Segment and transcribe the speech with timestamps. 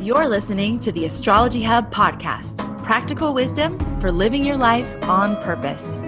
[0.00, 5.98] You're listening to the Astrology Hub podcast practical wisdom for living your life on purpose.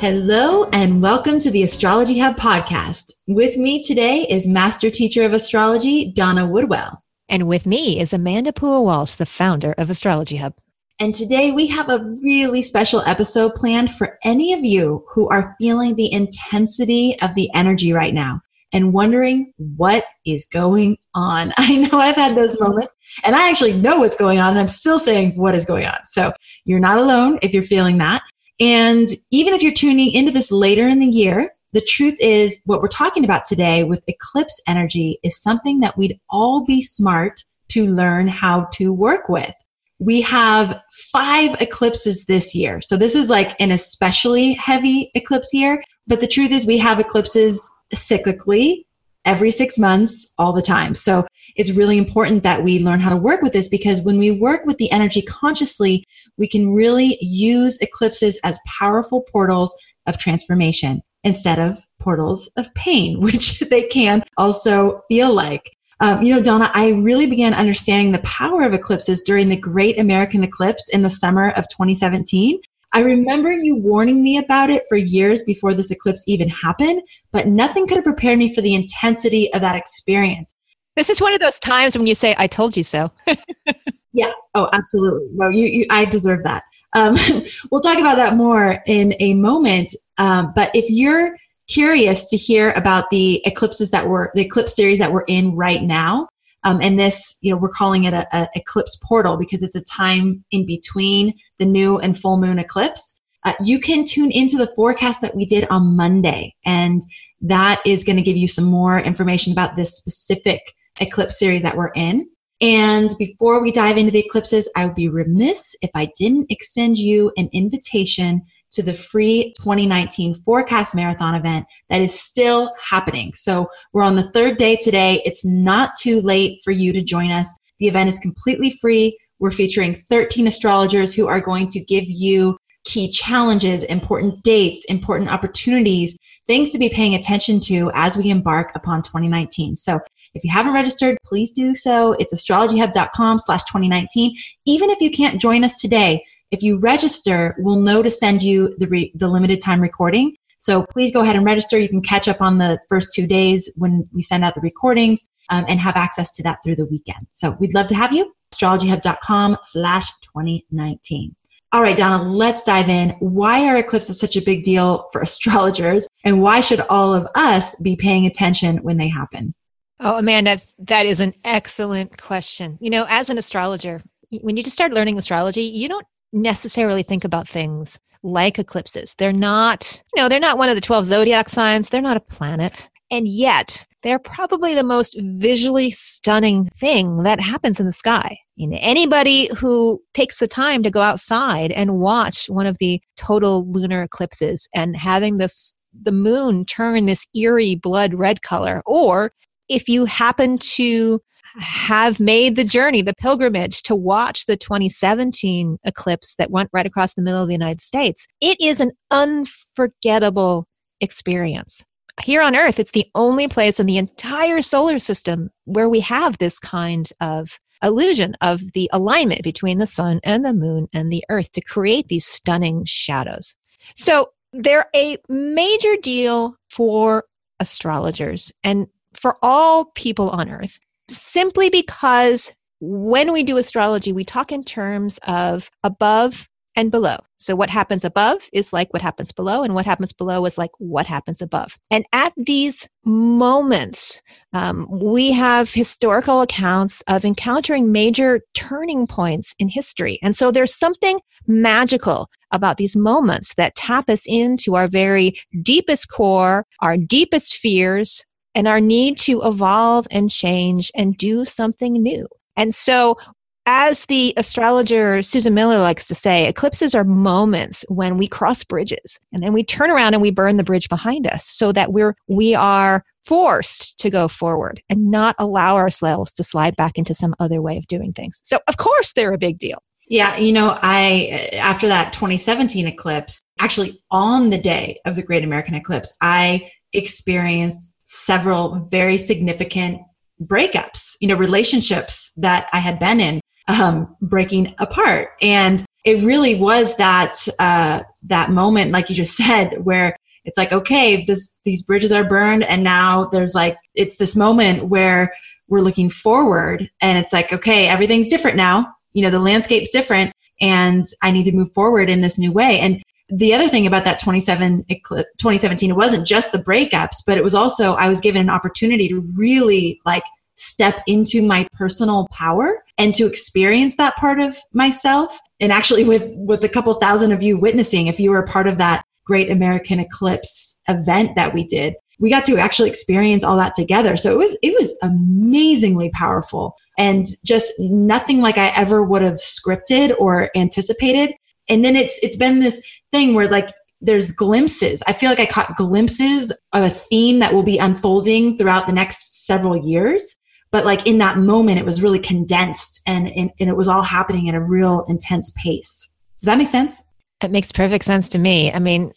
[0.00, 3.10] Hello, and welcome to the Astrology Hub podcast.
[3.26, 7.02] With me today is Master Teacher of Astrology, Donna Woodwell.
[7.28, 10.54] And with me is Amanda Pua Walsh, the founder of Astrology Hub.
[11.00, 15.56] And today we have a really special episode planned for any of you who are
[15.60, 21.52] feeling the intensity of the energy right now and wondering what is going on.
[21.58, 22.94] I know I've had those moments
[23.24, 26.04] and I actually know what's going on and I'm still saying what is going on.
[26.04, 26.32] So
[26.64, 28.22] you're not alone if you're feeling that.
[28.60, 32.82] And even if you're tuning into this later in the year, the truth is what
[32.82, 37.86] we're talking about today with eclipse energy is something that we'd all be smart to
[37.86, 39.54] learn how to work with.
[39.98, 40.82] We have
[41.12, 42.82] five eclipses this year.
[42.82, 45.82] So this is like an especially heavy eclipse year.
[46.06, 48.84] But the truth is we have eclipses cyclically
[49.24, 50.94] every six months, all the time.
[50.94, 54.30] So it's really important that we learn how to work with this because when we
[54.30, 56.04] work with the energy consciously,
[56.36, 59.74] we can really use eclipses as powerful portals
[60.06, 65.70] of transformation instead of portals of pain, which they can also feel like.
[66.00, 70.00] Um, you know, Donna, I really began understanding the power of eclipses during the Great
[70.00, 72.60] American Eclipse in the summer of 2017.
[72.92, 77.46] I remember you warning me about it for years before this eclipse even happened, but
[77.46, 80.52] nothing could have prepared me for the intensity of that experience.
[80.96, 83.10] This is one of those times when you say, I told you so.
[84.12, 84.32] yeah.
[84.54, 85.28] Oh, absolutely.
[85.32, 86.64] No, you, you I deserve that.
[86.94, 87.16] Um,
[87.70, 89.94] we'll talk about that more in a moment.
[90.18, 91.36] Um, but if you're
[91.68, 95.82] curious to hear about the eclipses that were the eclipse series that we're in right
[95.82, 96.28] now,
[96.64, 100.44] um, and this, you know, we're calling it a, eclipse portal because it's a time
[100.50, 103.20] in between the new and full moon eclipse.
[103.44, 107.02] Uh, you can tune into the forecast that we did on Monday, and
[107.40, 110.60] that is going to give you some more information about this specific
[111.00, 112.28] eclipse series that we're in.
[112.60, 116.96] And before we dive into the eclipses, I would be remiss if I didn't extend
[116.96, 118.42] you an invitation
[118.72, 123.32] to the free 2019 forecast marathon event that is still happening.
[123.34, 125.22] So we're on the third day today.
[125.24, 127.52] It's not too late for you to join us.
[127.78, 129.18] The event is completely free.
[129.38, 135.30] We're featuring 13 astrologers who are going to give you key challenges, important dates, important
[135.30, 136.16] opportunities,
[136.46, 139.76] things to be paying attention to as we embark upon 2019.
[139.76, 140.00] So
[140.34, 142.12] if you haven't registered, please do so.
[142.14, 144.34] It's astrologyhub.com slash 2019.
[144.64, 148.74] Even if you can't join us today, if you register, we'll know to send you
[148.78, 150.36] the, re- the limited time recording.
[150.58, 151.78] So please go ahead and register.
[151.78, 155.26] You can catch up on the first two days when we send out the recordings
[155.48, 157.26] um, and have access to that through the weekend.
[157.32, 158.32] So we'd love to have you.
[158.54, 161.34] astrologyhub.com slash 2019.
[161.72, 163.10] All right, Donna, let's dive in.
[163.20, 166.06] Why are eclipses such a big deal for astrologers?
[166.22, 169.54] And why should all of us be paying attention when they happen?
[169.98, 172.76] Oh, Amanda, that is an excellent question.
[172.80, 174.02] You know, as an astrologer,
[174.40, 179.14] when you just start learning astrology, you don't necessarily think about things like eclipses.
[179.14, 181.88] They're not, you know, they're not one of the 12 zodiac signs.
[181.88, 182.88] They're not a planet.
[183.10, 188.38] And yet, they're probably the most visually stunning thing that happens in the sky.
[188.58, 194.02] Anybody who takes the time to go outside and watch one of the total lunar
[194.02, 199.32] eclipses and having this the moon turn this eerie blood red color or
[199.68, 201.20] if you happen to
[201.58, 207.14] have made the journey, the pilgrimage to watch the 2017 eclipse that went right across
[207.14, 208.26] the middle of the United States.
[208.40, 210.66] It is an unforgettable
[211.00, 211.84] experience.
[212.22, 216.38] Here on Earth, it's the only place in the entire solar system where we have
[216.38, 221.24] this kind of illusion of the alignment between the sun and the moon and the
[221.28, 223.56] earth to create these stunning shadows.
[223.96, 227.24] So they're a major deal for
[227.58, 234.50] astrologers and for all people on earth simply because when we do astrology, we talk
[234.50, 237.16] in terms of above and below.
[237.36, 240.70] So what happens above is like what happens below, and what happens below is like
[240.78, 241.76] what happens above.
[241.90, 244.22] And at these moments,
[244.52, 250.18] um, we have historical accounts of encountering major turning points in history.
[250.22, 256.10] And so there's something magical about these moments that tap us into our very deepest
[256.10, 262.26] core, our deepest fears, and our need to evolve and change and do something new.
[262.56, 263.18] And so,
[263.64, 269.20] as the astrologer Susan Miller likes to say, eclipses are moments when we cross bridges
[269.32, 272.16] and then we turn around and we burn the bridge behind us so that we're
[272.26, 277.34] we are forced to go forward and not allow ourselves to slide back into some
[277.38, 278.40] other way of doing things.
[278.42, 279.78] So of course they're a big deal.
[280.08, 285.44] Yeah, you know, I after that 2017 eclipse, actually on the day of the Great
[285.44, 290.00] American Eclipse, I experienced several very significant
[290.42, 295.30] breakups, you know, relationships that I had been in um, breaking apart.
[295.40, 300.72] And it really was that uh, that moment, like you just said, where it's like,
[300.72, 305.32] okay, this these bridges are burned, and now there's like it's this moment where
[305.68, 308.92] we're looking forward, and it's like, okay, everything's different now.
[309.12, 312.80] You know, the landscape's different, and I need to move forward in this new way.
[312.80, 313.02] And
[313.34, 317.54] the other thing about that 27 2017 it wasn't just the breakups but it was
[317.54, 320.24] also i was given an opportunity to really like
[320.54, 325.38] step into my personal power and to experience that part of myself.
[325.60, 328.66] And actually with with a couple thousand of you witnessing if you were a part
[328.66, 333.56] of that great american eclipse event that we did we got to actually experience all
[333.56, 334.16] that together.
[334.16, 336.76] So it was it was amazingly powerful.
[336.96, 341.34] And just nothing like i ever would have scripted or anticipated.
[341.68, 342.80] And then it's it's been this
[343.12, 345.02] thing where like there's glimpses.
[345.06, 348.92] I feel like i caught glimpses of a theme that will be unfolding throughout the
[348.92, 350.36] next several years.
[350.72, 354.02] But like in that moment it was really condensed and, and, and it was all
[354.02, 356.10] happening at a real intense pace.
[356.40, 357.02] Does that make sense?
[357.42, 358.72] It makes perfect sense to me.
[358.72, 359.12] I mean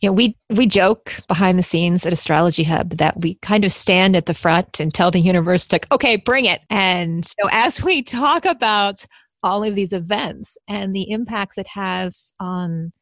[0.00, 3.72] you know we we joke behind the scenes at astrology hub that we kind of
[3.72, 6.60] stand at the front and tell the universe to okay bring it.
[6.70, 9.04] And so as we talk about
[9.42, 12.92] all of these events and the impacts it has on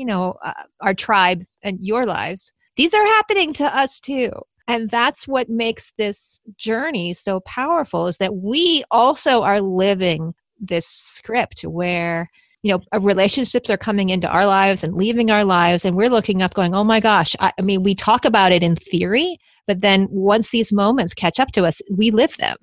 [0.00, 4.30] you know uh, our tribe and your lives these are happening to us too.
[4.66, 10.86] And that's what makes this journey so powerful is that we also are living this
[10.86, 12.30] script where
[12.62, 16.42] you know relationships are coming into our lives and leaving our lives and we're looking
[16.42, 19.80] up going oh my gosh I, I mean we talk about it in theory but
[19.80, 22.56] then once these moments catch up to us we live them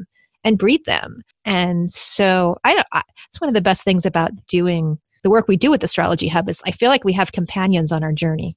[0.44, 1.22] and breathe them.
[1.44, 5.48] And so I don't, I, it's one of the best things about doing the work
[5.48, 8.56] we do with Astrology Hub is I feel like we have companions on our journey.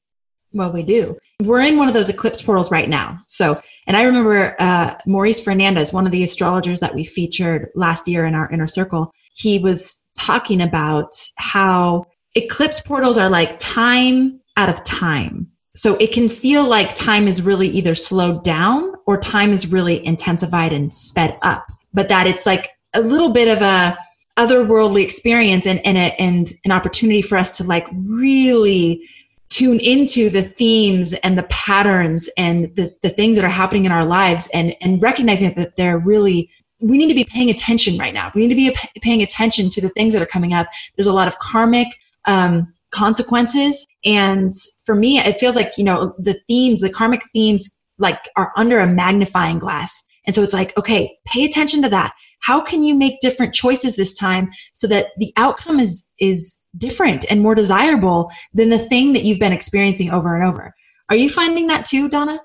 [0.53, 1.17] Well, we do.
[1.43, 3.21] We're in one of those eclipse portals right now.
[3.29, 8.09] So, and I remember uh, Maurice Fernandez, one of the astrologers that we featured last
[8.09, 12.05] year in our inner circle, he was talking about how
[12.35, 15.49] eclipse portals are like time out of time.
[15.77, 20.05] So it can feel like time is really either slowed down or time is really
[20.05, 21.65] intensified and sped up,
[21.95, 23.97] but that it's like a little bit of a
[24.41, 29.07] otherworldly experience and, and, a, and an opportunity for us to like really
[29.51, 33.93] tune into the themes and the patterns and the, the things that are happening in
[33.93, 36.51] our lives and, and recognizing that they're really
[36.83, 38.33] we need to be paying attention right now.
[38.35, 40.67] We need to be paying attention to the things that are coming up.
[40.97, 41.89] There's a lot of karmic
[42.25, 43.87] um, consequences.
[44.03, 48.53] And for me it feels like you know the themes the karmic themes like are
[48.57, 52.13] under a magnifying glass and so it's like okay pay attention to that.
[52.41, 57.25] How can you make different choices this time so that the outcome is is different
[57.31, 60.75] and more desirable than the thing that you've been experiencing over and over?
[61.09, 62.41] Are you finding that too donna?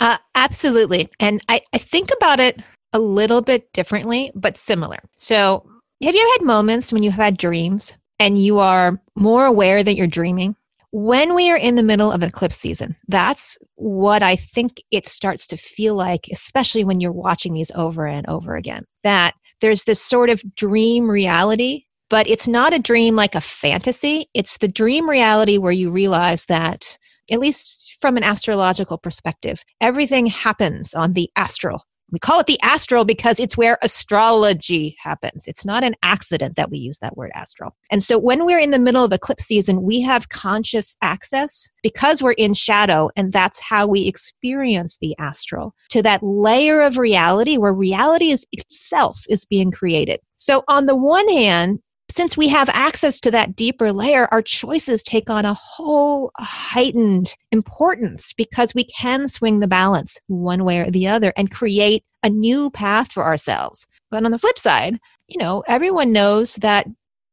[0.00, 1.08] Uh, absolutely.
[1.18, 2.60] And I, I think about it
[2.92, 4.98] a little bit differently but similar.
[5.16, 5.68] So
[6.02, 9.82] have you ever had moments when you have had dreams and you are more aware
[9.82, 10.56] that you're dreaming
[10.98, 15.06] when we are in the middle of an eclipse season, that's what I think it
[15.06, 18.84] starts to feel like, especially when you're watching these over and over again.
[19.04, 24.26] That there's this sort of dream reality, but it's not a dream like a fantasy.
[24.34, 26.98] It's the dream reality where you realize that,
[27.30, 32.60] at least from an astrological perspective, everything happens on the astral we call it the
[32.62, 35.46] astral because it's where astrology happens.
[35.46, 37.76] It's not an accident that we use that word astral.
[37.90, 42.22] And so when we're in the middle of eclipse season, we have conscious access because
[42.22, 47.58] we're in shadow, and that's how we experience the astral to that layer of reality
[47.58, 50.20] where reality is itself is being created.
[50.36, 55.02] So on the one hand, since we have access to that deeper layer, our choices
[55.02, 60.90] take on a whole heightened importance because we can swing the balance one way or
[60.90, 63.86] the other and create a new path for ourselves.
[64.10, 64.98] But on the flip side,
[65.28, 66.86] you know, everyone knows that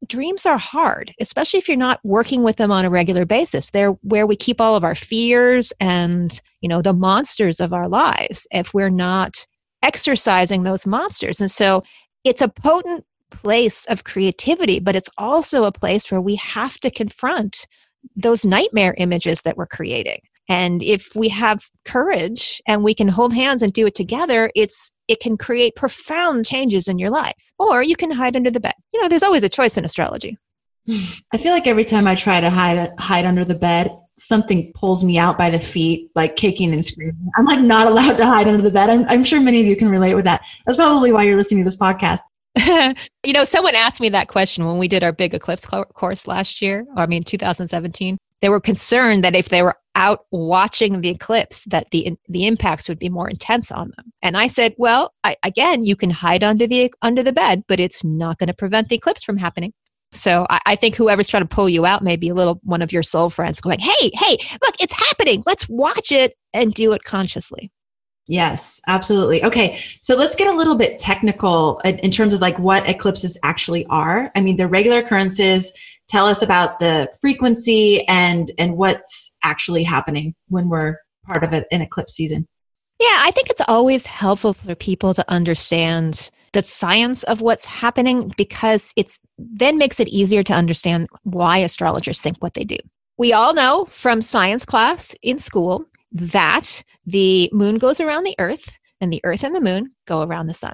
[0.07, 3.69] dreams are hard, especially if you're not working with them on a regular basis.
[3.69, 7.87] They're where we keep all of our fears and, you know, the monsters of our
[7.87, 9.47] lives if we're not
[9.81, 11.39] exercising those monsters.
[11.39, 11.83] And so
[12.23, 16.91] it's a potent place of creativity, but it's also a place where we have to
[16.91, 17.67] confront
[18.15, 20.19] those nightmare images that we're creating.
[20.47, 24.91] And if we have courage and we can hold hands and do it together, it's
[25.07, 27.33] it can create profound changes in your life.
[27.57, 28.73] Or you can hide under the bed.
[28.93, 30.37] You know, there's always a choice in astrology.
[31.33, 35.03] I feel like every time I try to hide hide under the bed, something pulls
[35.03, 37.31] me out by the feet, like kicking and screaming.
[37.37, 38.89] I'm like not allowed to hide under the bed.
[38.89, 40.41] I'm, I'm sure many of you can relate with that.
[40.65, 42.19] That's probably why you're listening to this podcast.
[43.23, 46.61] you know, someone asked me that question when we did our big eclipse course last
[46.61, 48.17] year, or I mean 2017.
[48.41, 52.87] they were concerned that if they were out watching the eclipse that the the impacts
[52.89, 54.11] would be more intense on them.
[54.21, 57.79] And i said well I, again you can hide under the under the bed but
[57.79, 59.73] it's not going to prevent the eclipse from happening.
[60.11, 62.81] So I, I, think whoever's trying to pull you out may be a little one
[62.81, 65.43] of your soul friends going hey hey look it's happening.
[65.45, 67.71] Let's watch it and do it consciously
[68.27, 69.43] Yes, absolutely.
[69.43, 73.85] Okay, so let's get a little bit technical in terms of like what eclipses actually
[73.87, 74.31] are.
[74.35, 75.71] I mean, the regular occurrences
[76.09, 81.65] tell us about the frequency and and what's actually happening when we're part of an
[81.71, 82.47] eclipse season.
[82.99, 88.33] Yeah, I think it's always helpful for people to understand the science of what's happening
[88.37, 92.77] because it's then makes it easier to understand why astrologers think what they do.
[93.17, 98.77] We all know from science class in school that the moon goes around the earth
[99.01, 100.73] and the earth and the moon go around the sun.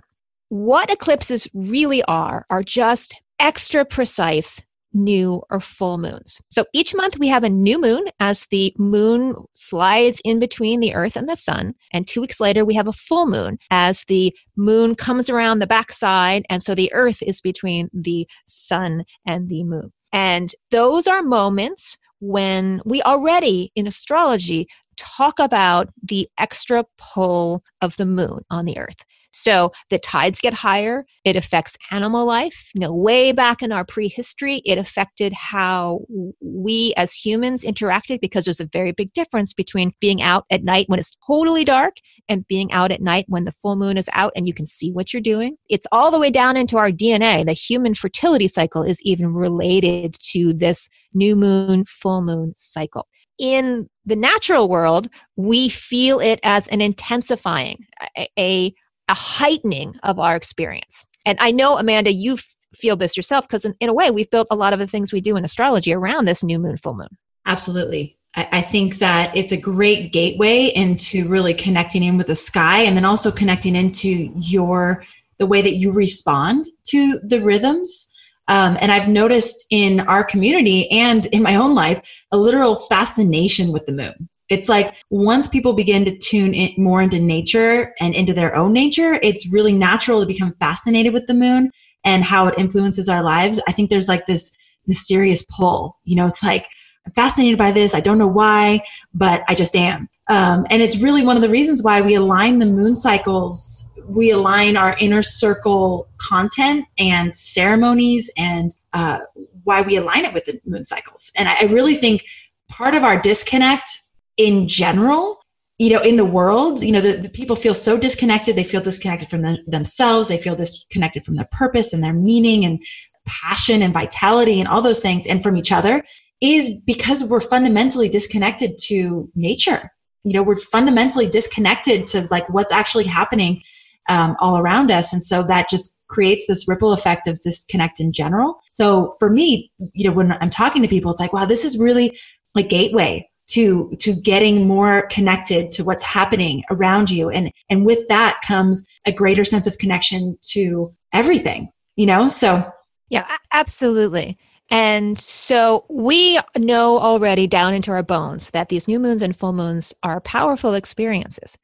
[0.50, 4.62] What eclipses really are, are just extra precise
[4.93, 6.39] new or full moons.
[6.50, 10.93] So each month we have a new moon as the moon slides in between the
[10.93, 11.74] earth and the sun.
[11.93, 15.67] And two weeks later we have a full moon as the moon comes around the
[15.67, 16.45] backside.
[16.50, 19.93] And so the earth is between the sun and the moon.
[20.13, 24.67] And those are moments when we already in astrology
[25.01, 29.03] talk about the extra pull of the moon on the earth.
[29.31, 31.05] So the tides get higher.
[31.24, 32.70] It affects animal life.
[32.75, 36.01] You know, way back in our prehistory, it affected how
[36.41, 40.89] we as humans interacted because there's a very big difference between being out at night
[40.89, 41.96] when it's totally dark
[42.27, 44.91] and being out at night when the full moon is out and you can see
[44.91, 45.55] what you're doing.
[45.70, 47.46] It's all the way down into our DNA.
[47.46, 53.08] The human fertility cycle is even related to this new moon, full moon cycle
[53.41, 57.86] in the natural world, we feel it as an intensifying,
[58.17, 58.74] a, a
[59.10, 61.03] heightening of our experience.
[61.25, 62.38] And I know, Amanda, you
[62.74, 65.12] feel this yourself because, in, in, a way, we've built a lot of the things
[65.12, 67.17] we do in astrology around this new moon, full moon.
[67.45, 68.17] Absolutely.
[68.36, 72.81] I, I think that it's a great gateway into really connecting in with the sky
[72.81, 75.03] and then also connecting into your
[75.39, 78.11] the way that you respond to the rhythms
[78.48, 83.71] um, and I've noticed in our community and in my own life a literal fascination
[83.71, 84.29] with the moon.
[84.50, 88.74] It's like once people begin to tune in more into nature and into their own
[88.74, 91.71] nature, it's really natural to become fascinated with the moon
[92.03, 93.62] and how it influences our lives.
[93.67, 94.57] I think there's like this
[94.88, 95.98] mysterious pull.
[96.03, 96.65] You know, it's like,
[97.05, 97.95] I'm fascinated by this.
[97.95, 98.81] I don't know why,
[99.13, 100.10] but I just am.
[100.27, 103.89] Um, and it's really one of the reasons why we align the moon cycles.
[104.08, 109.20] We align our inner circle content and ceremonies and uh,
[109.63, 111.31] why we align it with the moon cycles.
[111.36, 112.25] And I really think
[112.70, 113.89] part of our disconnect
[114.38, 115.41] in general
[115.77, 118.55] you know in the world you know the, the people feel so disconnected.
[118.55, 120.27] They feel disconnected from the, themselves.
[120.27, 122.84] They feel disconnected from their purpose and their meaning and
[123.25, 126.03] passion and vitality and all those things and from each other
[126.39, 129.91] is because we're fundamentally disconnected to nature.
[130.24, 133.63] You know we're fundamentally disconnected to like what's actually happening
[134.10, 135.13] um, all around us.
[135.13, 138.60] And so that just creates this ripple effect of disconnect in general.
[138.74, 141.77] So for me you know when i'm talking to people it's like wow this is
[141.77, 142.17] really
[142.58, 147.29] a gateway to to getting more connected to what's happening around you.
[147.29, 152.29] And and with that comes a greater sense of connection to everything you know?
[152.29, 152.72] So
[153.10, 154.38] yeah absolutely.
[154.70, 159.51] And so we know already down into our bones that these new moons and full
[159.51, 161.58] moons are powerful experiences.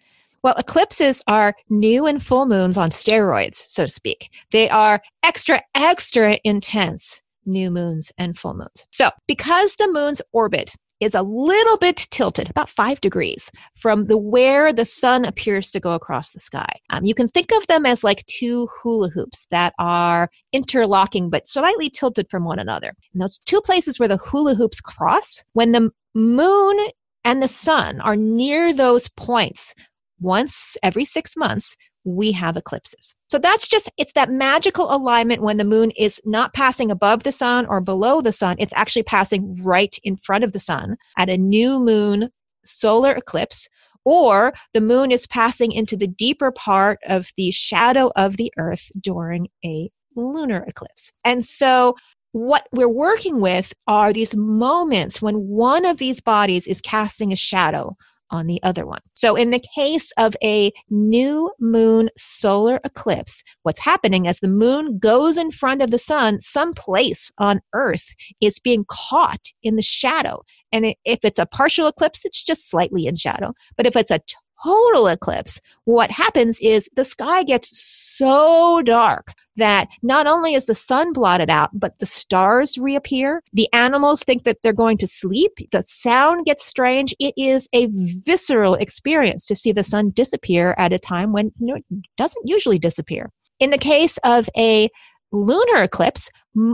[0.48, 4.30] Well, eclipses are new and full moons on steroids, so to speak.
[4.52, 8.88] They are extra, extra intense new moons and full moons.
[8.94, 14.18] So, because the moon's orbit is a little bit tilted, about five degrees from the
[14.18, 16.80] where the sun appears to go across the sky.
[16.92, 21.46] Um, you can think of them as like two hula hoops that are interlocking but
[21.46, 22.94] slightly tilted from one another.
[23.12, 26.80] And those two places where the hula hoops cross, when the moon
[27.26, 29.76] and the sun are near those points
[30.20, 33.16] once every six months, we have eclipses.
[33.30, 37.32] So that's just, it's that magical alignment when the moon is not passing above the
[37.32, 38.56] sun or below the sun.
[38.60, 42.30] It's actually passing right in front of the sun at a new moon
[42.64, 43.68] solar eclipse,
[44.06, 48.90] or the moon is passing into the deeper part of the shadow of the earth
[49.02, 51.12] during a lunar eclipse.
[51.26, 51.96] And so
[52.32, 57.38] what we're working with are these moments when one of these bodies is casting a
[57.38, 57.98] shadow
[58.30, 59.02] on the other one.
[59.14, 65.00] So, in the case of a new moon solar eclipse, what's happening as the moon
[65.00, 69.82] goes in front of the sun, some place on Earth is being caught in the
[69.82, 70.44] shadow.
[70.72, 73.54] And if it's a partial eclipse, it's just slightly in shadow.
[73.76, 74.22] But if it's a
[74.64, 80.76] total eclipse, what happens is the sky gets so dark that not only is the
[80.76, 83.44] sun blotted out, but the stars reappear.
[83.54, 85.54] The animals think that they're going to sleep.
[85.72, 87.14] The sound gets strange.
[87.20, 91.68] It is a visceral experience to see the sun disappear at a time when you
[91.68, 91.86] know, it
[92.16, 93.32] doesn't usually disappear.
[93.60, 94.90] In the case of a
[95.32, 96.30] lunar eclipse,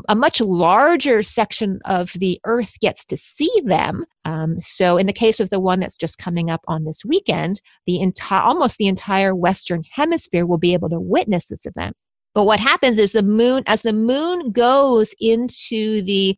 [0.07, 4.05] a much larger section of the Earth gets to see them.
[4.25, 7.61] Um, so, in the case of the one that's just coming up on this weekend,
[7.85, 11.95] the entire almost the entire Western Hemisphere will be able to witness this event.
[12.33, 16.37] But what happens is the moon, as the moon goes into the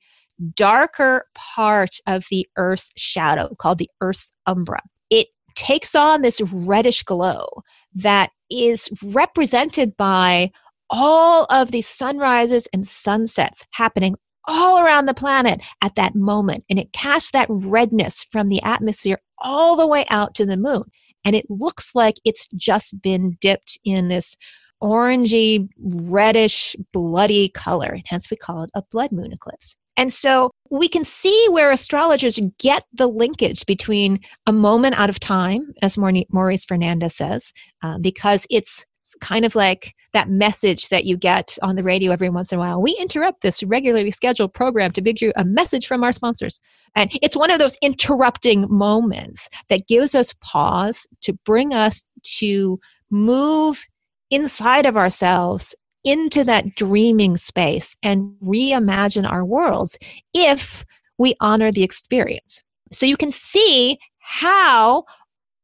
[0.53, 7.03] darker part of the Earth's shadow, called the Earth's umbra, it takes on this reddish
[7.03, 7.47] glow
[7.93, 10.51] that is represented by
[10.89, 14.15] all of the sunrises and sunsets happening
[14.47, 16.63] all around the planet at that moment.
[16.69, 20.83] And it casts that redness from the atmosphere all the way out to the moon.
[21.23, 24.37] And it looks like it's just been dipped in this
[24.85, 27.87] orangey, reddish, bloody color.
[27.87, 29.75] And hence we call it a blood moon eclipse.
[29.97, 35.19] And so we can see where astrologers get the linkage between a moment out of
[35.19, 41.05] time, as Maurice Fernandez says, uh, because it's it's kind of like that message that
[41.05, 42.81] you get on the radio every once in a while.
[42.81, 46.59] We interrupt this regularly scheduled program to bring you a message from our sponsors.
[46.95, 52.79] And it's one of those interrupting moments that gives us pause to bring us to
[53.11, 53.85] move
[54.31, 59.97] inside of ourselves into that dreaming space and reimagine our worlds
[60.33, 60.85] if
[61.17, 62.63] we honor the experience.
[62.91, 65.05] So you can see how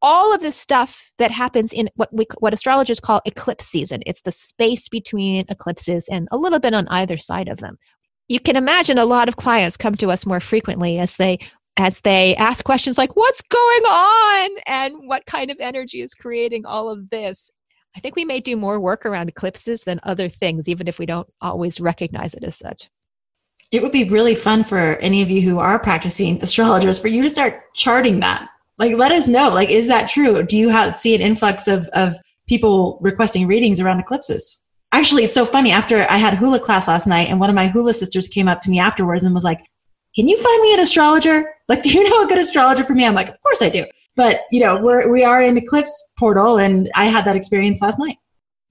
[0.01, 4.21] all of this stuff that happens in what we what astrologers call eclipse season it's
[4.21, 7.77] the space between eclipses and a little bit on either side of them.
[8.27, 11.37] You can imagine a lot of clients come to us more frequently as they
[11.77, 14.49] as they ask questions like what's going on?
[14.65, 17.51] and what kind of energy is creating all of this
[17.95, 21.05] i think we may do more work around eclipses than other things even if we
[21.05, 22.89] don't always recognize it as such.
[23.71, 27.23] It would be really fun for any of you who are practicing astrologers for you
[27.23, 28.49] to start charting that.
[28.77, 30.43] Like let us know like is that true?
[30.43, 32.15] Do you have, see an influx of, of
[32.47, 34.59] people requesting readings around eclipses?
[34.91, 37.67] Actually it's so funny after i had hula class last night and one of my
[37.67, 39.65] hula sisters came up to me afterwards and was like
[40.15, 41.53] can you find me an astrologer?
[41.69, 43.05] Like do you know a good astrologer for me?
[43.05, 46.57] I'm like of course i do but you know we're we are in eclipse portal
[46.57, 48.17] and i had that experience last night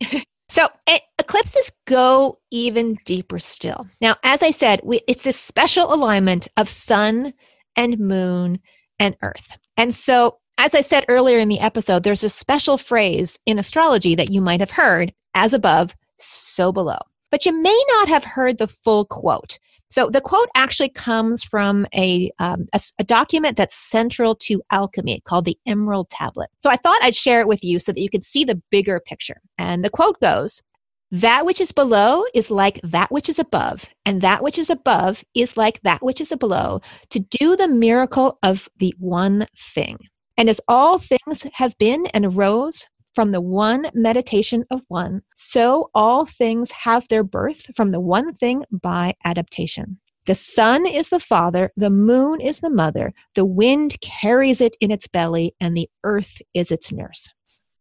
[0.49, 5.93] so eh, eclipses go even deeper still now as i said we, it's this special
[5.93, 7.33] alignment of sun
[7.77, 8.59] and moon
[8.99, 13.39] and earth and so, as I said earlier in the episode, there's a special phrase
[13.47, 16.99] in astrology that you might have heard as above, so below.
[17.31, 19.59] But you may not have heard the full quote.
[19.91, 25.21] So the quote actually comes from a, um, a, a, document that's central to alchemy
[25.25, 26.49] called the Emerald Tablet.
[26.63, 29.01] So I thought I'd share it with you so that you could see the bigger
[29.01, 29.41] picture.
[29.59, 30.63] And the quote goes,
[31.11, 35.25] that which is below is like that which is above, and that which is above
[35.35, 39.99] is like that which is below, to do the miracle of the one thing.
[40.37, 45.91] And as all things have been and arose from the one meditation of one, so
[45.95, 49.99] all things have their birth from the one thing by adaptation.
[50.27, 54.91] The sun is the father, the moon is the mother, the wind carries it in
[54.91, 57.33] its belly, and the earth is its nurse.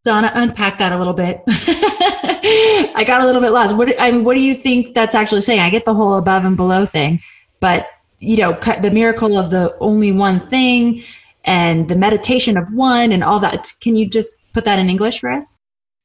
[0.03, 1.41] Donna, unpack that a little bit.
[1.47, 3.75] I got a little bit lost.
[3.75, 5.59] What I mean, what do you think that's actually saying?
[5.59, 7.21] I get the whole above and below thing,
[7.59, 7.87] but
[8.19, 11.03] you know, the miracle of the only one thing
[11.45, 13.73] and the meditation of one and all that.
[13.81, 15.57] Can you just put that in English for us?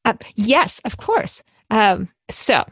[0.05, 1.43] Uh, yes, of course.
[1.71, 2.65] Um, so,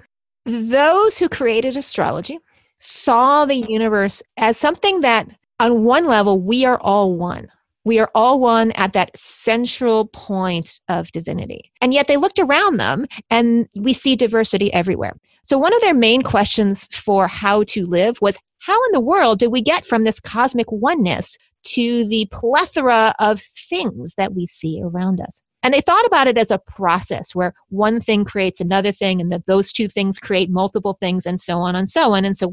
[0.44, 2.38] those who created astrology
[2.78, 5.28] saw the universe as something that,
[5.60, 7.48] on one level, we are all one.
[7.84, 11.72] We are all one at that central point of divinity.
[11.80, 15.14] And yet they looked around them and we see diversity everywhere.
[15.44, 19.40] So, one of their main questions for how to live was how in the world
[19.40, 24.80] did we get from this cosmic oneness to the plethora of things that we see
[24.82, 25.42] around us?
[25.62, 29.30] And they thought about it as a process where one thing creates another thing, and
[29.32, 32.24] that those two things create multiple things, and so on and so on.
[32.24, 32.52] And so,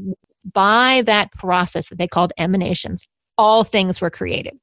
[0.52, 4.58] by that process that they called emanations, all things were created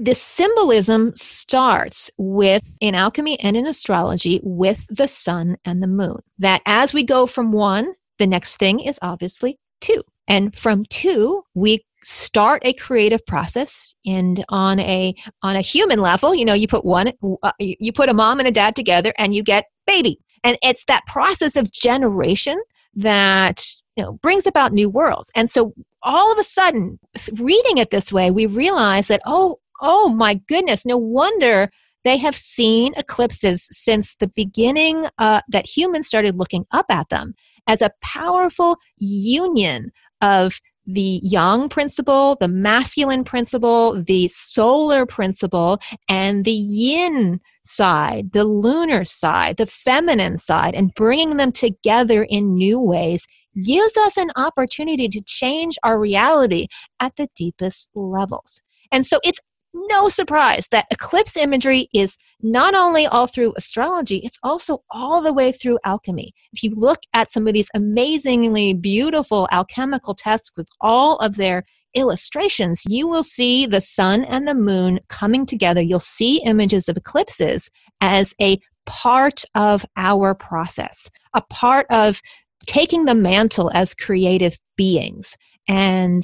[0.00, 6.20] the symbolism starts with in alchemy and in astrology with the sun and the moon
[6.38, 11.42] that as we go from one the next thing is obviously two and from two
[11.54, 16.66] we start a creative process and on a on a human level you know you
[16.66, 20.18] put one uh, you put a mom and a dad together and you get baby
[20.42, 22.58] and it's that process of generation
[22.94, 23.66] that
[23.96, 26.98] you know brings about new worlds and so all of a sudden
[27.34, 31.70] reading it this way we realize that oh oh my goodness, no wonder
[32.04, 37.34] they have seen eclipses since the beginning uh, that humans started looking up at them.
[37.66, 39.90] as a powerful union
[40.22, 48.44] of the yang principle, the masculine principle, the solar principle, and the yin side, the
[48.44, 53.26] lunar side, the feminine side, and bringing them together in new ways
[53.62, 56.66] gives us an opportunity to change our reality
[57.00, 58.62] at the deepest levels.
[58.90, 59.40] And so it's
[59.74, 65.32] no surprise that eclipse imagery is not only all through astrology, it's also all the
[65.32, 66.32] way through alchemy.
[66.52, 71.64] If you look at some of these amazingly beautiful alchemical texts with all of their
[71.94, 75.82] illustrations, you will see the sun and the moon coming together.
[75.82, 82.20] You'll see images of eclipses as a part of our process, a part of
[82.66, 85.36] taking the mantle as creative beings.
[85.66, 86.22] And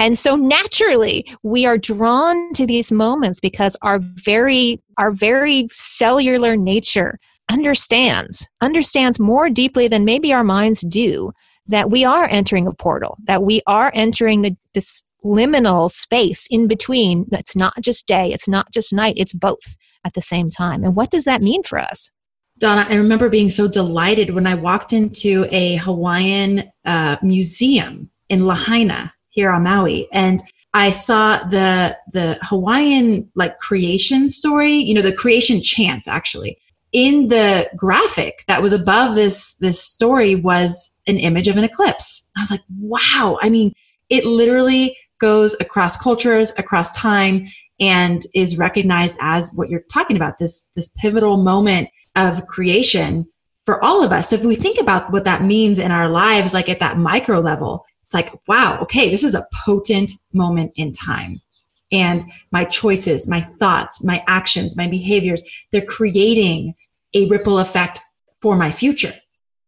[0.00, 6.56] and so naturally, we are drawn to these moments because our very, our very cellular
[6.56, 7.18] nature
[7.52, 11.32] understands, understands more deeply than maybe our minds do
[11.66, 16.66] that we are entering a portal, that we are entering the, this liminal space in
[16.66, 17.26] between.
[17.32, 20.82] It's not just day, it's not just night, it's both at the same time.
[20.82, 22.10] And what does that mean for us?
[22.58, 28.46] Donna, I remember being so delighted when I walked into a Hawaiian uh, museum in
[28.46, 30.06] Lahaina here on Maui.
[30.12, 30.40] And
[30.74, 36.58] I saw the the Hawaiian like creation story, you know, the creation chant actually.
[36.92, 42.28] In the graphic that was above this this story was an image of an eclipse.
[42.36, 43.38] I was like, wow.
[43.42, 43.72] I mean,
[44.10, 47.48] it literally goes across cultures, across time,
[47.80, 53.26] and is recognized as what you're talking about, this this pivotal moment of creation
[53.66, 54.30] for all of us.
[54.30, 57.40] So if we think about what that means in our lives, like at that micro
[57.40, 61.40] level, it's like, wow, okay, this is a potent moment in time.
[61.92, 66.74] And my choices, my thoughts, my actions, my behaviors, they're creating
[67.14, 68.00] a ripple effect
[68.42, 69.14] for my future.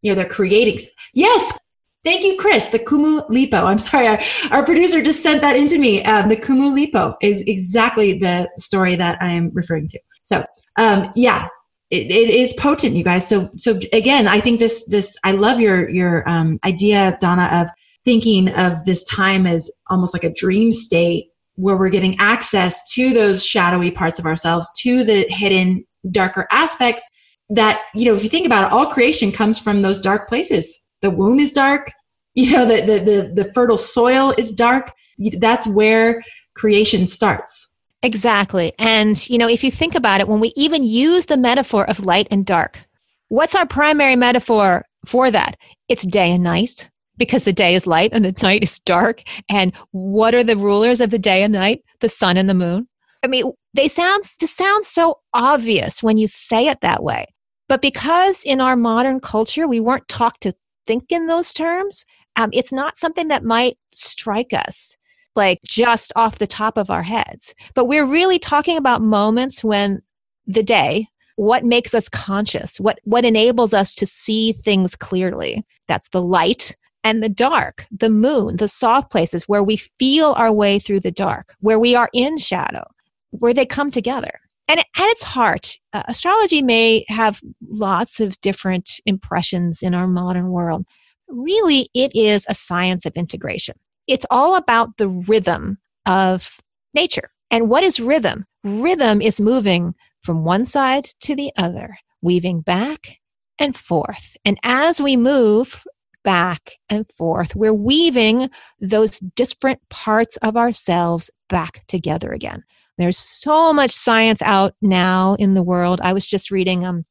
[0.01, 0.81] You know, they're creating.
[1.15, 1.57] Yes.
[2.03, 2.67] Thank you, Chris.
[2.67, 3.63] The Kumulipo.
[3.63, 4.09] I'm sorry.
[4.09, 6.03] Our, our producer just sent that into me.
[6.03, 10.01] Um, the Kumulipo is exactly the story that I am referring to.
[10.25, 10.45] So,
[10.79, 11.47] um, yeah,
[11.91, 13.29] it, it is potent, you guys.
[13.29, 17.69] So, so again, I think this, this, I love your, your, um, idea, Donna, of
[18.05, 23.13] thinking of this time as almost like a dream state where we're getting access to
[23.13, 27.09] those shadowy parts of ourselves, to the hidden, darker aspects
[27.51, 30.81] that, you know, if you think about it, all creation comes from those dark places.
[31.03, 31.93] The womb is dark,
[32.35, 34.93] you know, the, the, the, the fertile soil is dark.
[35.39, 36.23] That's where
[36.55, 37.71] creation starts.
[38.03, 38.73] Exactly.
[38.79, 42.05] And, you know, if you think about it, when we even use the metaphor of
[42.05, 42.87] light and dark,
[43.29, 45.57] what's our primary metaphor for that?
[45.89, 49.23] It's day and night because the day is light and the night is dark.
[49.49, 51.83] And what are the rulers of the day and night?
[52.01, 52.89] The sun and the moon.
[53.23, 57.27] I mean, they sound this sounds so obvious when you say it that way.
[57.69, 60.55] But because in our modern culture we weren't taught to
[60.87, 62.05] think in those terms,
[62.37, 64.97] um, it's not something that might strike us
[65.35, 67.55] like just off the top of our heads.
[67.75, 70.03] But we're really talking about moments when
[70.47, 75.65] the day, what makes us conscious, what what enables us to see things clearly.
[75.89, 80.53] That's the light and the dark, the moon, the soft places where we feel our
[80.53, 82.85] way through the dark, where we are in shadow,
[83.31, 84.41] where they come together.
[84.69, 90.51] And at its heart, uh, astrology may have lots of different impressions in our modern
[90.51, 90.87] world.
[91.29, 93.75] Really, it is a science of integration.
[94.07, 96.61] It's all about the rhythm of
[96.95, 97.31] nature.
[97.51, 98.47] And what is rhythm?
[98.65, 103.19] Rhythm is moving from one side to the other, weaving back
[103.59, 104.37] and forth.
[104.45, 105.85] And as we move
[106.25, 107.55] back and forth.
[107.57, 112.65] We're weaving those different parts of ourselves back together again.
[112.99, 116.01] There's so much science out now in the world.
[116.03, 117.05] I was just reading um,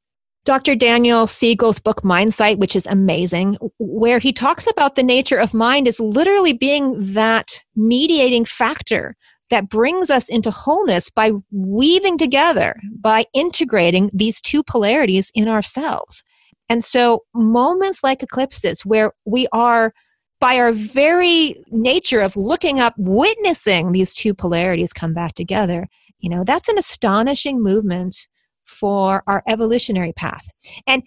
[0.43, 0.76] Dr.
[0.76, 5.88] Daniel Siegel's book Mindsight, which is amazing, where he talks about the nature of mind
[5.88, 9.15] as literally being that mediating factor
[9.52, 16.24] that brings us into wholeness by weaving together, by integrating these two polarities in ourselves.
[16.71, 19.93] And so moments like eclipses where we are
[20.39, 26.29] by our very nature of looking up, witnessing these two polarities come back together, you
[26.29, 28.29] know, that's an astonishing movement
[28.63, 30.47] for our evolutionary path.
[30.88, 31.03] And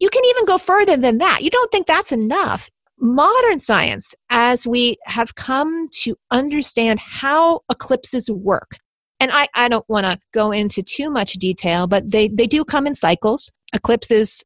[0.00, 1.38] you can even go further than that.
[1.40, 2.68] You don't think that's enough.
[3.00, 8.72] Modern science, as we have come to understand how eclipses work,
[9.18, 12.66] and I, I don't want to go into too much detail, but they, they do
[12.66, 13.50] come in cycles.
[13.72, 14.44] Eclipses,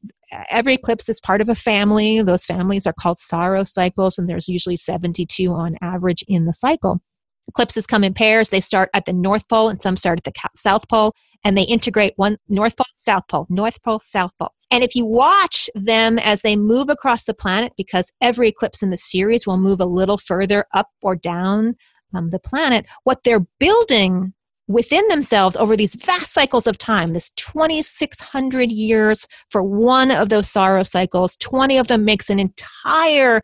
[0.49, 2.21] every eclipse is part of a family.
[2.21, 7.01] Those families are called saros cycles, and there's usually 72 on average in the cycle.
[7.47, 8.49] Eclipses come in pairs.
[8.49, 11.13] They start at the North Pole, and some start at the South Pole.
[11.43, 14.51] and they integrate one North Pole, South Pole, North Pole, South Pole.
[14.69, 18.91] And if you watch them as they move across the planet, because every eclipse in
[18.91, 21.75] the series will move a little further up or down
[22.13, 24.33] um, the planet, what they're building
[24.67, 30.49] within themselves over these vast cycles of time, this 2,600 years for one of those
[30.49, 33.41] saros cycles, 20 of them makes an entire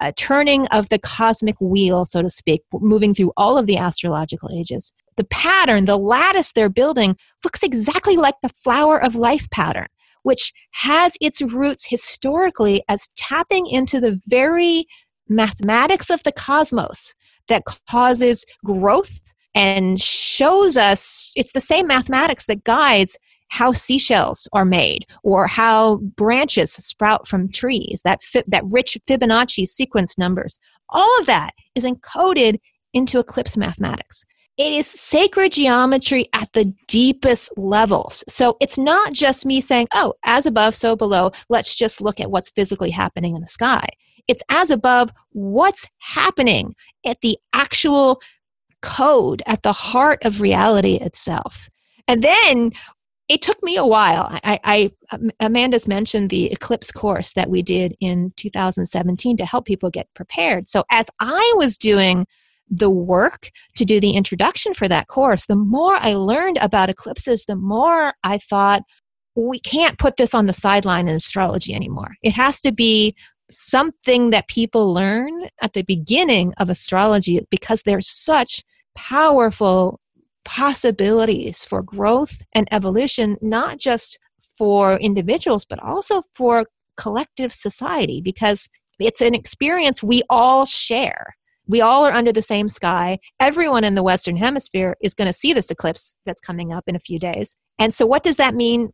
[0.00, 4.48] uh, turning of the cosmic wheel, so to speak, moving through all of the astrological
[4.54, 4.92] ages.
[5.16, 9.88] The pattern, the lattice they're building, looks exactly like the flower of life pattern,
[10.22, 14.86] which has its roots historically as tapping into the very
[15.28, 17.14] mathematics of the cosmos
[17.48, 19.20] that causes growth
[19.54, 25.96] and shows us it's the same mathematics that guides how seashells are made or how
[26.16, 30.58] branches sprout from trees that fi- that rich fibonacci sequence numbers.
[30.90, 32.58] All of that is encoded
[32.92, 34.24] into eclipse mathematics.
[34.58, 38.24] It is sacred geometry at the deepest levels.
[38.28, 41.30] So it's not just me saying oh as above so below.
[41.48, 43.86] Let's just look at what's physically happening in the sky.
[44.26, 46.74] It's as above what's happening
[47.06, 48.20] at the actual
[48.82, 51.68] code at the heart of reality itself.
[52.06, 52.72] And then
[53.28, 54.28] it took me a while.
[54.42, 59.66] I, I, um, Amanda's mentioned the Eclipse course that we did in 2017 to help
[59.66, 60.66] people get prepared.
[60.66, 62.26] So as I was doing
[62.70, 67.44] the work to do the introduction for that course, the more I learned about eclipses,
[67.44, 68.82] the more I thought,
[69.34, 72.16] we can't put this on the sideline in astrology anymore.
[72.22, 73.14] It has to be
[73.50, 78.62] something that people learn at the beginning of astrology because there's such
[78.94, 80.00] powerful
[80.44, 84.18] possibilities for growth and evolution, not just
[84.56, 91.36] for individuals, but also for collective society, because it's an experience we all share.
[91.68, 93.18] We all are under the same sky.
[93.38, 96.96] Everyone in the Western Hemisphere is going to see this eclipse that's coming up in
[96.96, 97.56] a few days.
[97.78, 98.90] And so, what does that mean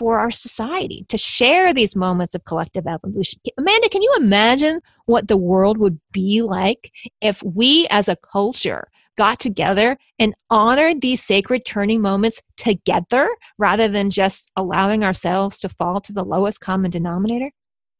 [0.00, 3.38] for our society to share these moments of collective evolution.
[3.58, 8.88] Amanda, can you imagine what the world would be like if we as a culture
[9.18, 15.68] got together and honored these sacred turning moments together rather than just allowing ourselves to
[15.68, 17.50] fall to the lowest common denominator?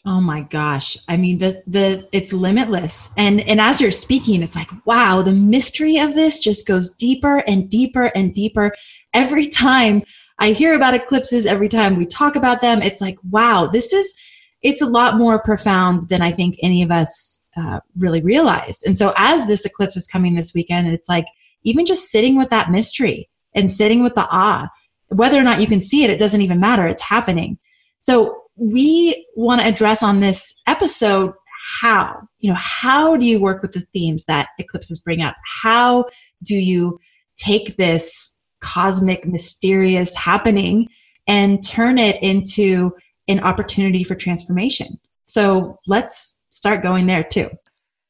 [0.06, 0.96] Oh my gosh.
[1.06, 3.10] I mean the the it's limitless.
[3.18, 7.38] And and as you're speaking it's like wow, the mystery of this just goes deeper
[7.46, 8.72] and deeper and deeper
[9.12, 10.02] every time
[10.40, 12.83] I hear about eclipses every time we talk about them.
[12.83, 14.14] It's like, wow, this is,
[14.62, 18.83] it's a lot more profound than I think any of us uh, really realize.
[18.85, 21.26] And so as this eclipse is coming this weekend, it's like,
[21.62, 24.66] even just sitting with that mystery and sitting with the awe,
[25.09, 26.87] whether or not you can see it, it doesn't even matter.
[26.87, 27.59] It's happening.
[27.98, 31.35] So we want to address on this episode
[31.83, 35.37] how, you know, how do you work with the themes that eclipses bring up?
[35.62, 36.07] How
[36.42, 36.98] do you
[37.37, 40.88] take this cosmic, mysterious happening
[41.27, 42.92] and turn it into
[43.29, 44.99] an opportunity for transformation.
[45.27, 47.51] So let's start going there too.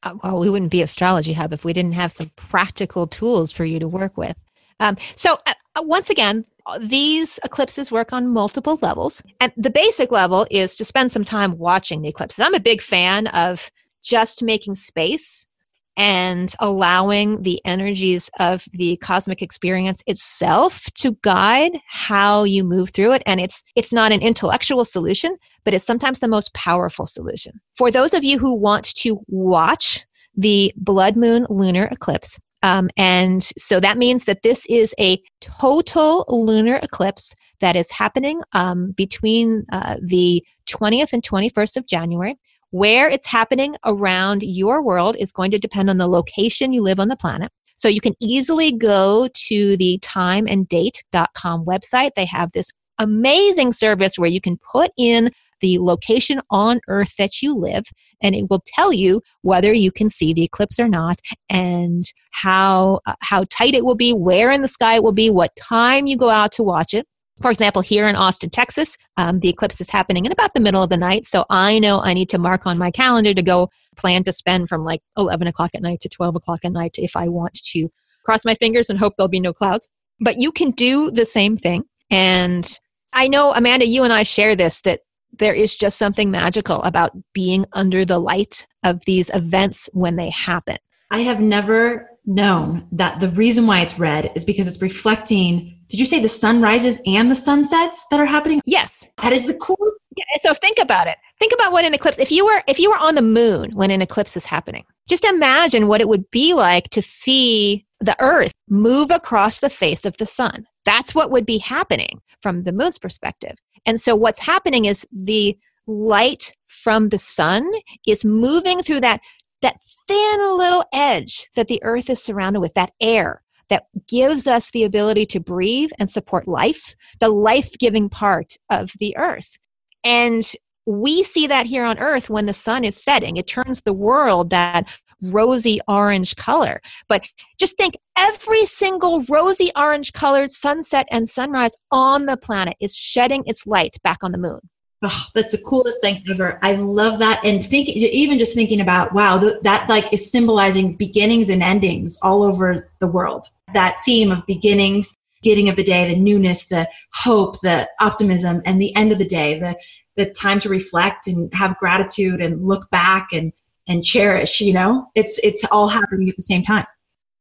[0.03, 3.63] Uh, well, we wouldn't be Astrology Hub if we didn't have some practical tools for
[3.63, 4.35] you to work with.
[4.79, 6.45] Um, so, uh, uh once again,
[6.79, 9.21] these eclipses work on multiple levels.
[9.39, 12.43] And the basic level is to spend some time watching the eclipses.
[12.43, 13.69] I'm a big fan of
[14.01, 15.47] just making space
[15.97, 23.13] and allowing the energies of the cosmic experience itself to guide how you move through
[23.13, 27.59] it and it's it's not an intellectual solution but it's sometimes the most powerful solution
[27.75, 33.43] for those of you who want to watch the blood moon lunar eclipse um, and
[33.57, 39.65] so that means that this is a total lunar eclipse that is happening um, between
[39.71, 42.37] uh, the 20th and 21st of January.
[42.71, 46.99] Where it's happening around your world is going to depend on the location you live
[46.99, 47.51] on the planet.
[47.75, 52.11] So you can easily go to the timeanddate.com website.
[52.15, 55.31] They have this amazing service where you can put in
[55.61, 57.85] the location on earth that you live
[58.21, 62.99] and it will tell you whether you can see the eclipse or not and how
[63.05, 66.07] uh, how tight it will be where in the sky it will be what time
[66.07, 67.07] you go out to watch it
[67.41, 70.83] for example, here in Austin, Texas, um, the eclipse is happening in about the middle
[70.83, 71.25] of the night.
[71.25, 74.69] So I know I need to mark on my calendar to go plan to spend
[74.69, 77.89] from like 11 o'clock at night to 12 o'clock at night if I want to
[78.23, 79.89] cross my fingers and hope there'll be no clouds.
[80.19, 81.83] But you can do the same thing.
[82.09, 82.69] And
[83.13, 85.01] I know, Amanda, you and I share this that
[85.33, 90.29] there is just something magical about being under the light of these events when they
[90.29, 90.77] happen.
[91.09, 95.99] I have never known that the reason why it's red is because it's reflecting did
[95.99, 98.61] you say the sunrises and the sunsets that are happening?
[98.65, 99.11] Yes.
[99.21, 99.99] That is the coolest.
[100.15, 101.17] Yeah, so think about it.
[101.37, 103.91] Think about what an eclipse if you were if you were on the moon when
[103.91, 104.85] an eclipse is happening.
[105.09, 110.05] Just imagine what it would be like to see the earth move across the face
[110.05, 110.65] of the sun.
[110.85, 113.57] That's what would be happening from the moon's perspective.
[113.85, 117.69] And so what's happening is the light from the sun
[118.07, 119.19] is moving through that
[119.61, 124.69] that thin little edge that the earth is surrounded with, that air that gives us
[124.69, 129.57] the ability to breathe and support life, the life-giving part of the earth.
[130.03, 130.43] And
[130.85, 133.37] we see that here on earth when the sun is setting.
[133.37, 134.87] It turns the world that
[135.31, 136.81] rosy orange color.
[137.07, 137.27] But
[137.59, 143.43] just think every single rosy orange colored sunset and sunrise on the planet is shedding
[143.45, 144.59] its light back on the moon.
[145.03, 146.59] Oh, that's the coolest thing ever.
[146.61, 147.43] I love that.
[147.43, 152.19] And think, even just thinking about, wow, th- that like is symbolizing beginnings and endings
[152.21, 153.47] all over the world.
[153.73, 158.81] That theme of beginnings, beginning of the day, the newness, the hope, the optimism, and
[158.81, 159.77] the end of the day, the
[160.17, 163.53] the time to reflect and have gratitude and look back and
[163.87, 165.07] and cherish you know?
[165.15, 166.85] It's it's all happening at the same time.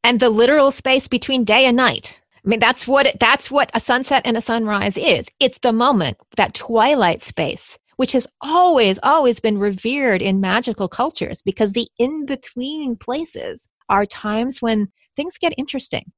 [0.03, 2.21] And the literal space between day and night.
[2.45, 5.29] I mean that's what that's what a sunset and a sunrise is.
[5.41, 11.43] It's the moment that twilight space which has always always been revered in magical cultures
[11.43, 16.11] because the in between places are times when things get interesting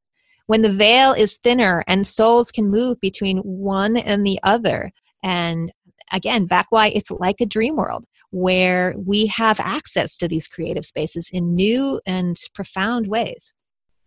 [0.53, 5.73] when the veil is thinner and souls can move between one and the other and
[6.13, 10.85] again back why it's like a dream world where we have access to these creative
[10.85, 13.55] spaces in new and profound ways.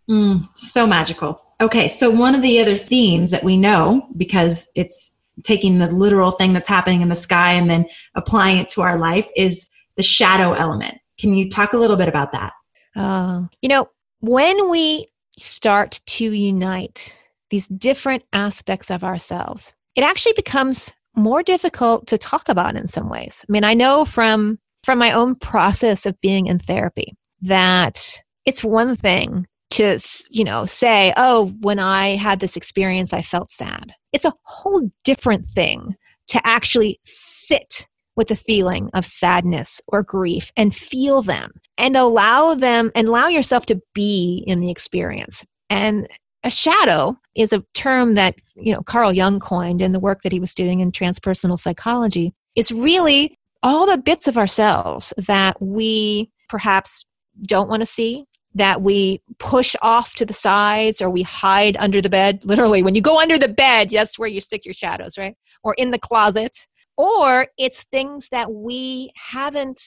[0.08, 1.42] Mm, so magical.
[1.62, 6.30] Okay, so one of the other themes that we know, because it's taking the literal
[6.30, 10.04] thing that's happening in the sky and then applying it to our life, is the
[10.04, 10.96] shadow element.
[11.20, 12.54] Can you talk a little bit about that?
[12.96, 17.20] Uh, you know, when we start to unite
[17.50, 23.10] these different aspects of ourselves, it actually becomes more difficult to talk about in some
[23.10, 23.46] ways.
[23.48, 28.64] I mean, I know from from my own process of being in therapy that it's
[28.64, 29.98] one thing to
[30.30, 34.90] you know say oh when i had this experience i felt sad it's a whole
[35.04, 35.96] different thing
[36.28, 42.56] to actually sit with the feeling of sadness or grief and feel them and allow
[42.56, 46.08] them and allow yourself to be in the experience and
[46.46, 50.32] a shadow is a term that you know Carl Jung coined in the work that
[50.32, 52.34] he was doing in transpersonal psychology.
[52.56, 57.06] It's really all the bits of ourselves that we perhaps
[57.42, 62.00] don't want to see, that we push off to the sides or we hide under
[62.00, 62.46] the bed.
[62.46, 65.36] Literally, when you go under the bed, that's where you stick your shadows, right?
[65.64, 66.68] Or in the closet.
[66.98, 69.82] Or it's things that we haven't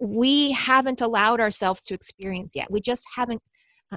[0.00, 2.70] we haven't allowed ourselves to experience yet.
[2.70, 3.42] We just haven't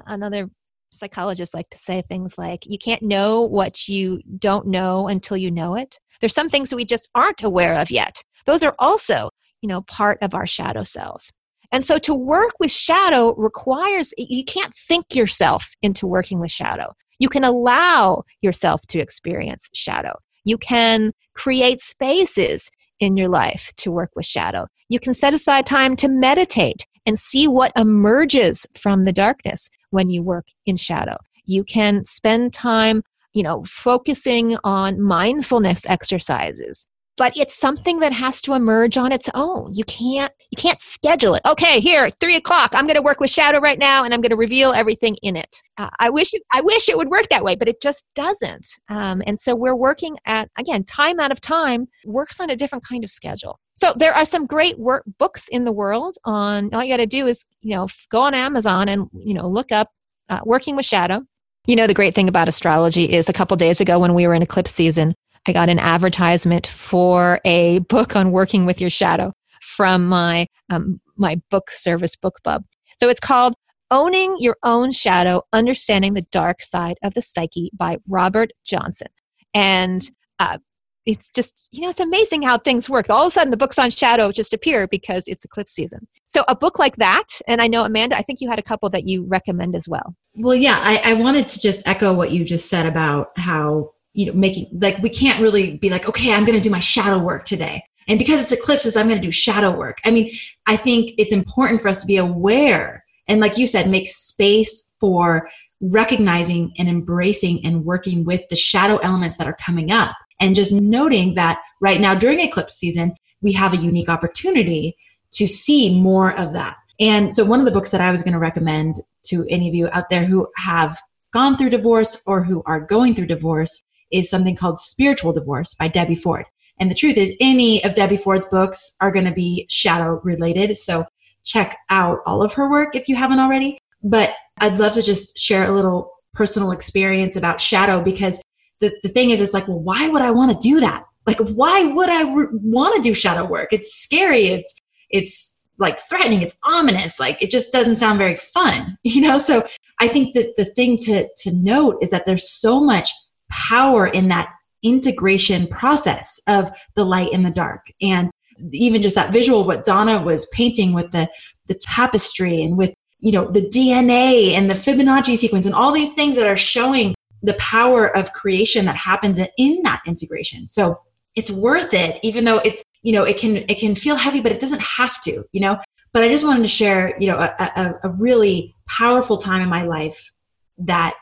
[0.06, 0.50] another
[0.90, 5.52] psychologists like to say things like you can't know what you don't know until you
[5.52, 6.00] know it.
[6.20, 8.24] There's some things that we just aren't aware of yet.
[8.46, 9.30] Those are also
[9.62, 11.32] you know part of our shadow selves.
[11.72, 16.94] And so to work with shadow requires you can't think yourself into working with shadow.
[17.20, 20.14] You can allow yourself to experience shadow
[20.48, 25.66] you can create spaces in your life to work with shadow you can set aside
[25.66, 31.18] time to meditate and see what emerges from the darkness when you work in shadow.
[31.46, 38.42] You can spend time, you know, focusing on mindfulness exercises but it's something that has
[38.44, 39.74] to emerge on its own.
[39.74, 41.42] You can't you can't schedule it.
[41.46, 42.72] Okay here three o'clock.
[42.74, 45.36] I'm going to work with shadow right now and i'm going to reveal everything in
[45.36, 45.62] it.
[45.78, 48.68] Uh, i wish it, i wish it would work that way but it just doesn't.
[48.90, 52.86] Um, and so we're working at again time out of time works on a different
[52.88, 53.60] kind of schedule.
[53.76, 57.08] So there are some great work books in the world on all you got to
[57.08, 59.90] do is you know go on amazon and you know look up
[60.30, 61.24] uh, working with shadow.
[61.66, 64.34] You know the great thing about astrology is a couple days ago when we were
[64.34, 65.14] in eclipse season
[65.48, 71.00] i got an advertisement for a book on working with your shadow from my um,
[71.16, 72.64] my book service bookbub
[72.98, 73.54] so it's called
[73.92, 79.08] owning your own shadow understanding the dark side of the psyche by robert johnson.
[79.54, 80.02] And
[80.40, 80.58] uh,
[81.06, 83.10] it's just you know it's amazing how things work.
[83.10, 86.06] All of a sudden the books on shadow just appear because it's eclipse season.
[86.26, 88.90] So a book like that and i know amanda i think you had a couple
[88.90, 90.16] that you recommend as well.
[90.36, 94.26] Well yeah i, I wanted to just echo what you just said about how you
[94.26, 97.20] know making like we can't really be like okay i'm going to do my shadow
[97.24, 97.84] work today.
[98.10, 100.00] And because it's eclipses i'm going to do shadow work.
[100.04, 100.32] I mean
[100.66, 104.96] i think it's important for us to be aware and like you said make space
[105.00, 105.50] for
[105.82, 110.16] recognizing and embracing and working with the shadow elements that are coming up.
[110.40, 114.96] And just noting that right now during eclipse season, we have a unique opportunity
[115.32, 116.78] to see more of that.
[117.00, 118.96] And so, one of the books that I was going to recommend
[119.26, 120.98] to any of you out there who have
[121.32, 125.88] gone through divorce or who are going through divorce is something called Spiritual Divorce by
[125.88, 126.46] Debbie Ford.
[126.80, 130.78] And the truth is, any of Debbie Ford's books are going to be shadow related.
[130.78, 131.06] So,
[131.44, 133.80] check out all of her work if you haven't already.
[134.04, 138.42] But I'd love to just share a little personal experience about shadow because
[138.80, 141.04] the, the thing is, it's like, well, why would I want to do that?
[141.26, 143.70] Like, why would I re- want to do shadow work?
[143.72, 144.48] It's scary.
[144.48, 144.74] It's,
[145.10, 146.42] it's like threatening.
[146.42, 147.20] It's ominous.
[147.20, 149.38] Like, it just doesn't sound very fun, you know?
[149.38, 149.68] So
[150.00, 153.12] I think that the thing to, to note is that there's so much
[153.50, 157.92] power in that integration process of the light and the dark.
[158.02, 158.30] And
[158.72, 161.30] even just that visual, what Donna was painting with the,
[161.68, 166.14] the tapestry and with, you know, the DNA and the Fibonacci sequence and all these
[166.14, 170.68] things that are showing the power of creation that happens in that integration.
[170.68, 171.00] So
[171.36, 174.52] it's worth it, even though it's, you know, it can, it can feel heavy, but
[174.52, 175.80] it doesn't have to, you know,
[176.14, 179.70] but I just wanted to share, you know, a, a, a really powerful time in
[179.70, 180.32] my life
[180.80, 181.14] that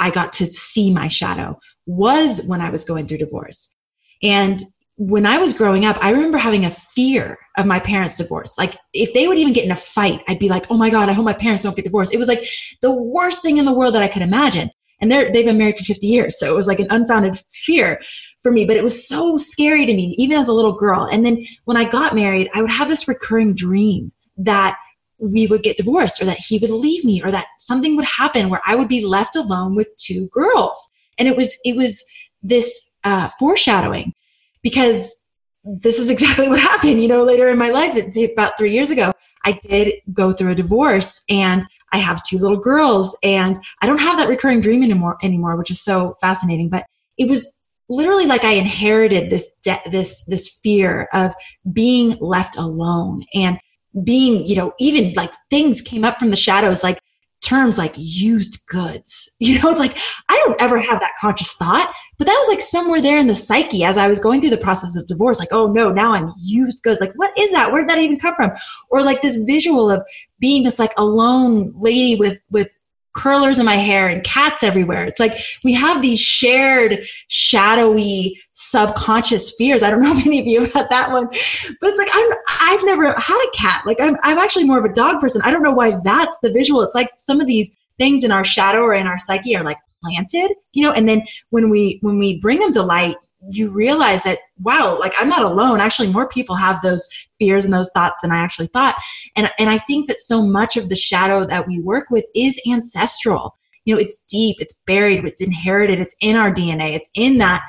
[0.00, 3.74] I got to see my shadow was when I was going through divorce.
[4.22, 4.60] And
[4.96, 8.56] when I was growing up, I remember having a fear of my parents' divorce.
[8.58, 11.08] Like, if they would even get in a fight, I'd be like, oh my God,
[11.08, 12.12] I hope my parents don't get divorced.
[12.12, 12.44] It was like
[12.82, 14.70] the worst thing in the world that I could imagine.
[15.00, 16.38] And they're, they've been married for 50 years.
[16.38, 18.00] So it was like an unfounded fear
[18.42, 21.08] for me, but it was so scary to me, even as a little girl.
[21.10, 24.76] And then when I got married, I would have this recurring dream that
[25.20, 28.48] we would get divorced or that he would leave me or that something would happen
[28.48, 30.90] where I would be left alone with two girls.
[31.18, 32.04] And it was, it was
[32.42, 34.14] this uh, foreshadowing
[34.62, 35.16] because
[35.64, 37.02] this is exactly what happened.
[37.02, 37.96] You know, later in my life,
[38.32, 39.12] about three years ago,
[39.44, 43.98] I did go through a divorce and I have two little girls and I don't
[43.98, 46.68] have that recurring dream anymore, anymore, which is so fascinating.
[46.68, 46.86] But
[47.18, 47.52] it was
[47.88, 51.34] literally like I inherited this de- this this fear of
[51.72, 53.58] being left alone and
[54.04, 57.00] being, you know, even like things came up from the shadows, like
[57.40, 59.28] terms like used goods.
[59.40, 59.96] You know, like
[60.28, 63.34] I don't ever have that conscious thought, but that was like somewhere there in the
[63.34, 65.40] psyche as I was going through the process of divorce.
[65.40, 67.00] Like, oh no, now I'm used goods.
[67.00, 67.72] Like, what is that?
[67.72, 68.52] Where did that even come from?
[68.90, 70.02] Or like this visual of
[70.38, 72.68] being this like alone lady with with
[73.12, 75.04] curlers in my hair and cats everywhere.
[75.04, 79.82] It's like we have these shared, shadowy, subconscious fears.
[79.82, 82.32] I don't know if any of you have had that one, but it's like I'm,
[82.60, 83.82] I've never had a cat.
[83.86, 85.42] Like I'm, I'm actually more of a dog person.
[85.44, 86.82] I don't know why that's the visual.
[86.82, 89.78] It's like some of these things in our shadow or in our psyche are like
[90.02, 93.16] planted, you know, and then when we when we bring them to light,
[93.50, 95.80] you realize that wow like i'm not alone.
[95.80, 97.06] Actually more people have those
[97.38, 98.96] fears and those thoughts than i actually thought.
[99.36, 102.60] And and i think that so much of the shadow that we work with is
[102.70, 103.56] ancestral.
[103.84, 107.62] You know it's deep it's buried it's inherited it's in our dna it's in that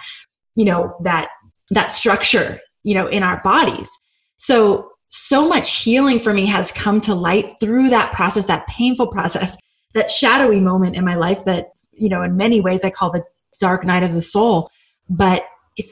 [0.55, 1.29] you know that
[1.69, 3.89] that structure you know in our bodies.
[4.37, 9.07] So so much healing for me has come to light through that process that painful
[9.07, 9.57] process
[9.93, 13.23] that shadowy moment in my life that you know in many ways i call the
[13.59, 14.69] dark night of the soul.
[15.09, 15.43] But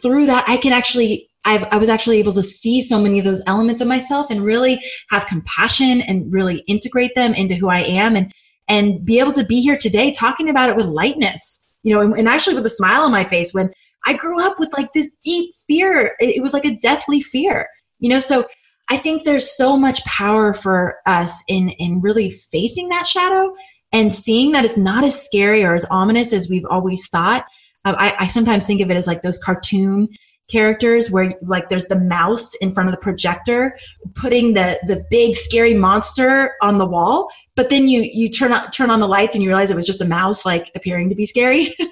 [0.01, 3.25] through that, I can actually, I've, I was actually able to see so many of
[3.25, 7.79] those elements of myself and really have compassion and really integrate them into who I
[7.79, 8.33] am and,
[8.67, 12.13] and be able to be here today talking about it with lightness, you know, and,
[12.17, 13.71] and actually with a smile on my face when
[14.05, 16.15] I grew up with like this deep fear.
[16.19, 17.67] It, it was like a deathly fear,
[17.99, 18.45] you know, so
[18.89, 23.53] I think there's so much power for us in, in really facing that shadow
[23.91, 27.45] and seeing that it's not as scary or as ominous as we've always thought
[27.85, 30.09] um, I, I sometimes think of it as like those cartoon
[30.49, 33.77] characters where like there's the mouse in front of the projector
[34.15, 38.69] putting the the big scary monster on the wall but then you you turn on
[38.71, 41.15] turn on the lights and you realize it was just a mouse like appearing to
[41.15, 41.67] be scary.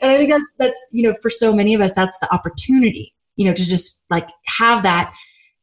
[0.00, 3.14] And i think that's that's you know for so many of us that's the opportunity
[3.36, 5.14] you know to just like have that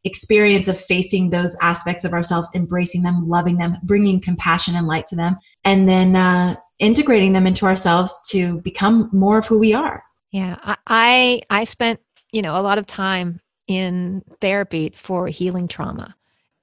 [0.05, 5.05] experience of facing those aspects of ourselves embracing them loving them bringing compassion and light
[5.07, 5.37] to them.
[5.65, 10.03] And then uh integrating them into ourselves to become more of who we are.
[10.31, 10.57] Yeah,
[10.87, 11.99] I I've spent
[12.31, 16.15] you know a lot of time in therapy for healing trauma,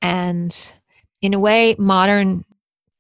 [0.02, 0.74] and
[1.22, 2.44] in a way, modern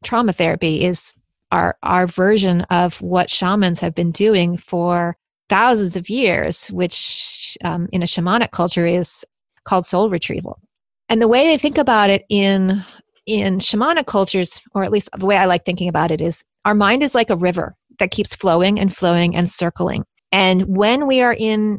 [0.04, 1.16] trauma therapy is
[1.52, 5.16] our our version of what shamans have been doing for
[5.48, 9.24] thousands of years, which um, in a shamanic culture is
[9.64, 10.60] called soul retrieval.
[11.08, 12.82] And the way they think about it in
[13.26, 16.74] in shamanic cultures, or at least the way I like thinking about it, is our
[16.74, 20.04] mind is like a river that keeps flowing and flowing and circling.
[20.32, 21.78] And when we are in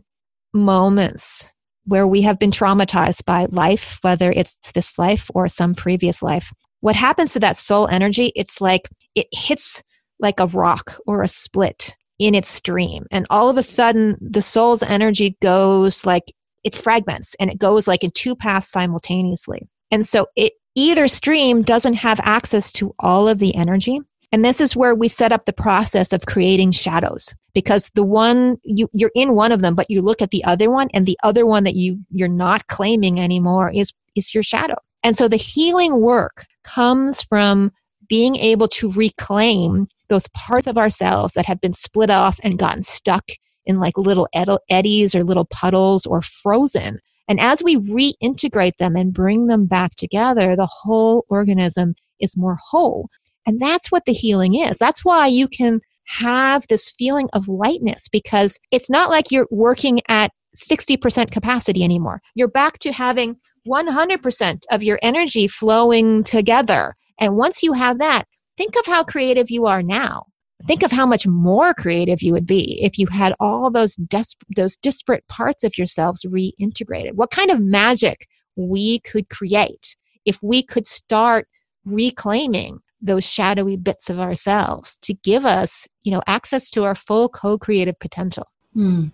[0.54, 6.24] moments where we have been traumatized by life, whether it's this life or some previous
[6.24, 8.32] life, what happens to that soul energy?
[8.34, 9.84] It's like it hits
[10.20, 13.06] like a rock or a split in its stream.
[13.12, 16.32] And all of a sudden, the soul's energy goes like
[16.64, 19.68] it fragments and it goes like in two paths simultaneously.
[19.92, 24.00] And so it either stream doesn't have access to all of the energy
[24.32, 28.58] and this is where we set up the process of creating shadows because the one
[28.64, 31.18] you, you're in one of them, but you look at the other one and the
[31.24, 34.76] other one that you, you're not claiming anymore is, is your shadow.
[35.04, 37.72] And so the healing work comes from
[38.10, 42.82] being able to reclaim those parts of ourselves that have been split off and gotten
[42.82, 43.24] stuck
[43.66, 44.28] in like little
[44.70, 47.00] eddies or little puddles or frozen.
[47.28, 52.58] And as we reintegrate them and bring them back together, the whole organism is more
[52.62, 53.10] whole.
[53.48, 54.78] And that's what the healing is.
[54.78, 60.02] That's why you can have this feeling of lightness because it's not like you're working
[60.08, 62.22] at 60% capacity anymore.
[62.36, 63.38] You're back to having
[63.68, 66.96] 100% of your energy flowing together.
[67.20, 68.26] And once you have that,
[68.58, 70.26] think of how creative you are now.
[70.68, 74.24] Think of how much more creative you would be if you had all those des-
[74.56, 77.14] those disparate parts of yourselves reintegrated.
[77.14, 78.26] What kind of magic
[78.56, 79.96] we could create
[80.26, 81.48] if we could start
[81.86, 87.30] reclaiming those shadowy bits of ourselves to give us, you know, access to our full
[87.30, 88.48] co-creative potential.
[88.74, 89.08] Hmm.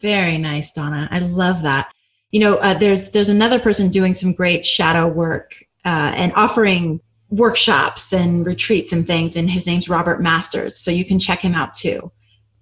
[0.00, 1.08] Very nice, Donna.
[1.10, 1.92] I love that.
[2.30, 7.00] You know, uh, there's there's another person doing some great shadow work uh, and offering
[7.28, 10.76] workshops and retreats and things, and his name's Robert Masters.
[10.76, 12.12] So you can check him out too.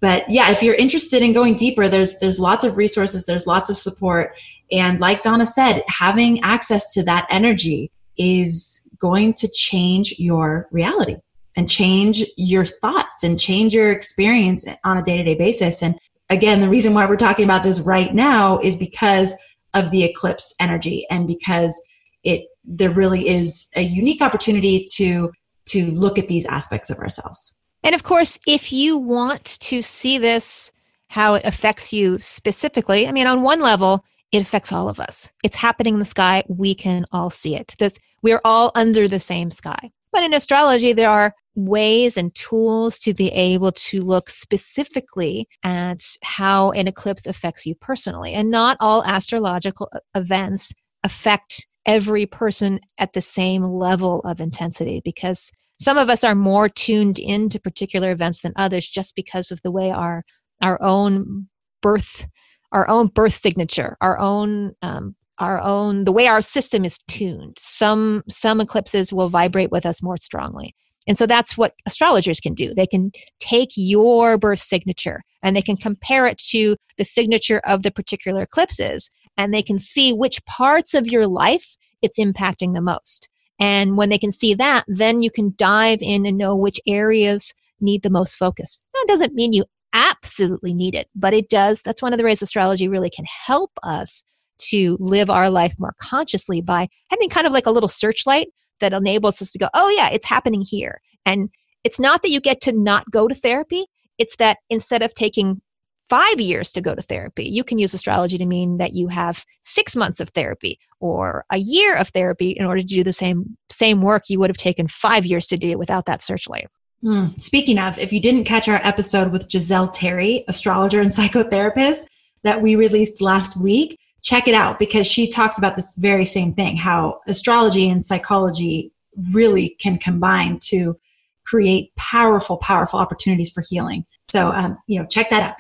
[0.00, 3.68] But yeah, if you're interested in going deeper, there's there's lots of resources, there's lots
[3.68, 4.34] of support,
[4.70, 11.16] and like Donna said, having access to that energy is going to change your reality
[11.56, 15.82] and change your thoughts and change your experience on a day to day basis.
[15.82, 15.98] And
[16.30, 19.34] again, the reason why we're talking about this right now is because
[19.74, 21.80] of the eclipse energy and because
[22.24, 25.32] it there really is a unique opportunity to
[25.66, 27.56] to look at these aspects of ourselves.
[27.82, 30.72] And of course, if you want to see this
[31.08, 35.32] how it affects you specifically, I mean on one level, it affects all of us.
[35.42, 37.74] It's happening in the sky, we can all see it.
[37.78, 39.90] This we're all under the same sky.
[40.12, 46.02] But in astrology, there are ways and tools to be able to look specifically at
[46.22, 48.32] how an eclipse affects you personally.
[48.32, 50.72] And not all astrological uh, events
[51.04, 55.50] affect every person at the same level of intensity because
[55.80, 59.70] some of us are more tuned into particular events than others just because of the
[59.70, 60.24] way our
[60.60, 61.48] our own
[61.80, 62.26] birth
[62.72, 67.56] our own birth signature our own um, our own the way our system is tuned.
[67.58, 70.74] Some some eclipses will vibrate with us more strongly.
[71.06, 72.74] And so that's what astrologers can do.
[72.74, 77.82] They can take your birth signature and they can compare it to the signature of
[77.82, 82.82] the particular eclipses and they can see which parts of your life it's impacting the
[82.82, 83.28] most.
[83.60, 87.54] And when they can see that then you can dive in and know which areas
[87.80, 88.82] need the most focus.
[88.92, 92.42] That doesn't mean you absolutely need it but it does that's one of the ways
[92.42, 94.24] astrology really can help us
[94.58, 98.48] to live our life more consciously by having kind of like a little searchlight
[98.80, 101.00] that enables us to go, oh, yeah, it's happening here.
[101.24, 101.50] And
[101.84, 103.86] it's not that you get to not go to therapy,
[104.18, 105.60] it's that instead of taking
[106.08, 109.44] five years to go to therapy, you can use astrology to mean that you have
[109.62, 113.56] six months of therapy or a year of therapy in order to do the same
[113.70, 116.66] same work you would have taken five years to do without that searchlight.
[117.04, 117.40] Mm.
[117.40, 122.06] Speaking of, if you didn't catch our episode with Giselle Terry, astrologer and psychotherapist,
[122.42, 126.52] that we released last week, check it out because she talks about this very same
[126.52, 128.92] thing how astrology and psychology
[129.32, 130.98] really can combine to
[131.44, 134.04] create powerful powerful opportunities for healing.
[134.24, 135.56] So um, you know check that out.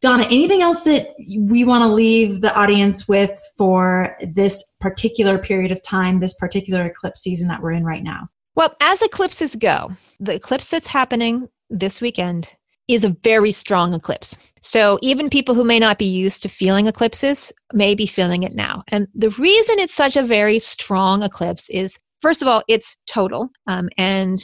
[0.00, 5.70] Donna anything else that we want to leave the audience with for this particular period
[5.70, 9.90] of time this particular eclipse season that we're in right now well as eclipses go
[10.20, 12.54] the eclipse that's happening this weekend
[12.88, 14.36] is a very strong eclipse.
[14.60, 18.54] So even people who may not be used to feeling eclipses may be feeling it
[18.54, 18.82] now.
[18.88, 23.50] And the reason it's such a very strong eclipse is First of all, it's total.
[23.66, 24.38] Um, and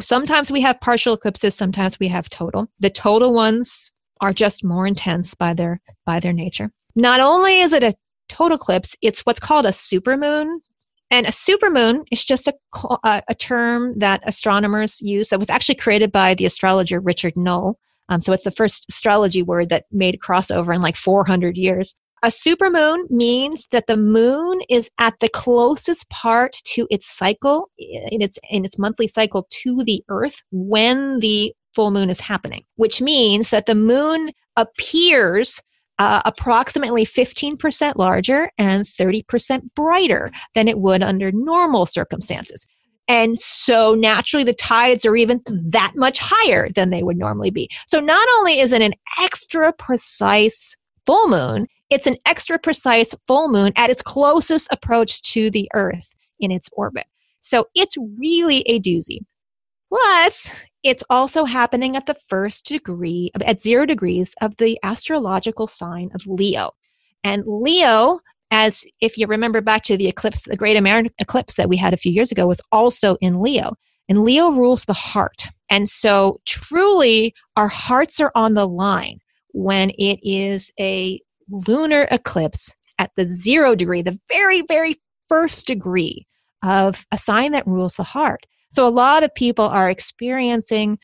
[0.00, 2.68] sometimes we have partial eclipses, sometimes we have total.
[2.78, 3.90] The total ones
[4.20, 6.70] are just more intense by their by their nature.
[6.94, 7.94] Not only is it a
[8.28, 10.60] total eclipse, it's what's called a supermoon
[11.10, 12.54] and a supermoon is just a,
[13.04, 17.74] a term that astronomers use that was actually created by the astrologer Richard Nolle.
[18.08, 21.94] Um, so it's the first astrology word that made a crossover in like 400 years.
[22.22, 28.20] A supermoon means that the moon is at the closest part to its cycle in
[28.20, 33.00] its in its monthly cycle to the earth when the full moon is happening, which
[33.00, 35.62] means that the moon appears
[35.98, 42.66] uh, approximately 15% larger and 30% brighter than it would under normal circumstances.
[43.08, 47.70] And so naturally, the tides are even that much higher than they would normally be.
[47.86, 50.76] So not only is it an extra precise
[51.06, 56.14] full moon, it's an extra precise full moon at its closest approach to the Earth
[56.38, 57.06] in its orbit.
[57.40, 59.20] So it's really a doozy.
[59.88, 66.10] Plus, it's also happening at the first degree, at zero degrees of the astrological sign
[66.14, 66.72] of Leo.
[67.24, 68.20] And Leo,
[68.50, 71.94] as if you remember back to the eclipse, the great American eclipse that we had
[71.94, 73.72] a few years ago, was also in Leo.
[74.08, 75.48] and Leo rules the heart.
[75.70, 79.18] And so truly our hearts are on the line
[79.52, 81.20] when it is a
[81.50, 84.96] lunar eclipse at the zero degree, the very, very
[85.28, 86.26] first degree
[86.64, 88.46] of a sign that rules the heart.
[88.70, 90.98] So a lot of people are experiencing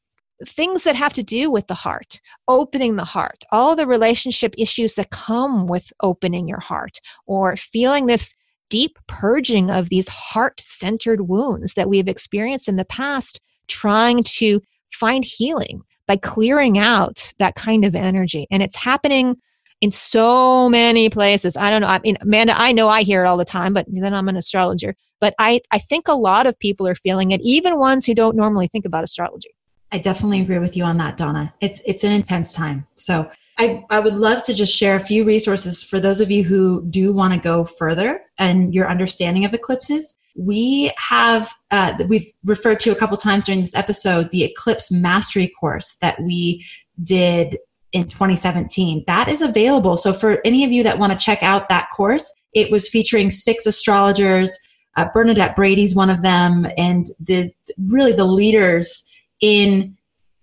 [0.47, 4.95] things that have to do with the heart, opening the heart, all the relationship issues
[4.95, 8.35] that come with opening your heart, or feeling this
[8.71, 14.61] deep purging of these heart centered wounds that we've experienced in the past, trying to
[14.93, 18.47] find healing by clearing out that kind of energy.
[18.51, 19.37] And it's happening
[19.81, 21.57] in so many places.
[21.57, 21.89] I don't know.
[21.89, 24.37] I mean, Amanda, I know I hear it all the time, but then I'm an
[24.37, 24.95] astrologer.
[25.25, 28.37] But I, I think a lot of people are feeling it, even ones who don't
[28.37, 29.49] normally think about astrology.
[29.91, 31.55] I definitely agree with you on that, Donna.
[31.63, 32.87] It's it's an intense time.
[32.97, 36.45] So I, I would love to just share a few resources for those of you
[36.45, 40.15] who do want to go further and your understanding of eclipses.
[40.37, 45.49] We have, uh, we've referred to a couple times during this episode, the Eclipse Mastery
[45.59, 46.67] course that we
[47.03, 47.57] did
[47.93, 49.05] in 2017.
[49.07, 49.97] That is available.
[49.97, 53.31] So for any of you that want to check out that course, it was featuring
[53.31, 54.59] six astrologers.
[54.97, 59.97] Uh, Bernadette Brady's one of them, and the really the leaders in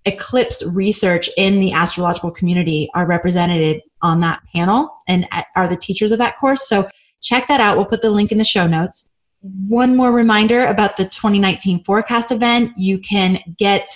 [0.06, 6.12] eclipse research in the astrological community are represented on that panel and are the teachers
[6.12, 6.68] of that course.
[6.68, 6.90] So
[7.22, 7.78] check that out.
[7.78, 9.10] We'll put the link in the show notes.
[9.42, 12.74] One more reminder about the 2019 forecast event.
[12.78, 13.90] You can get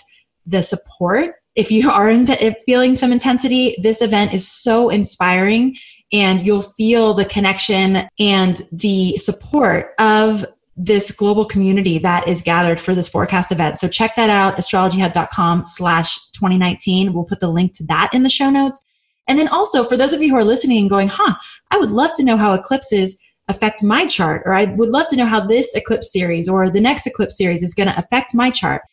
[0.46, 3.76] the support if you are into, feeling some intensity.
[3.82, 5.76] This event is so inspiring
[6.16, 10.46] and you'll feel the connection and the support of
[10.78, 13.78] this global community that is gathered for this forecast event.
[13.78, 17.12] So check that out, astrologyhub.com slash 2019.
[17.12, 18.82] We'll put the link to that in the show notes.
[19.28, 21.36] And then also for those of you who are listening and going, huh,
[21.72, 23.18] I would love to know how eclipses
[23.50, 26.80] affect my chart, or I would love to know how this eclipse series or the
[26.80, 28.84] next eclipse series is going to affect my chart.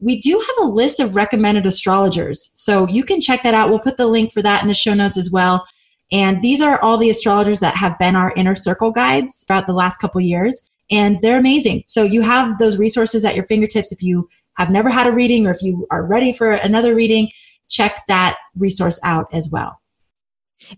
[0.00, 2.50] We do have a list of recommended astrologers.
[2.54, 3.70] So you can check that out.
[3.70, 5.64] We'll put the link for that in the show notes as well.
[6.12, 9.72] And these are all the astrologers that have been our inner circle guides throughout the
[9.72, 11.84] last couple years and they're amazing.
[11.88, 13.90] So you have those resources at your fingertips.
[13.90, 17.30] If you have never had a reading or if you are ready for another reading,
[17.68, 19.80] check that resource out as well.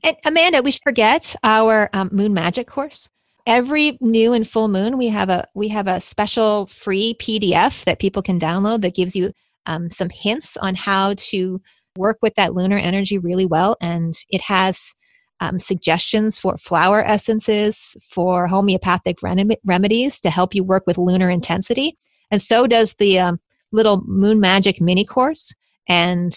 [0.02, 3.10] And Amanda, we should forget our um, Moon Magic course.
[3.46, 7.98] Every new and full moon, we have a we have a special free PDF that
[7.98, 9.32] people can download that gives you
[9.66, 11.60] um, some hints on how to
[11.96, 14.94] work with that lunar energy really well, and it has
[15.40, 19.18] um, suggestions for flower essences, for homeopathic
[19.64, 21.96] remedies to help you work with lunar intensity.
[22.30, 23.40] And so does the um,
[23.72, 25.54] little Moon Magic mini course
[25.88, 26.32] and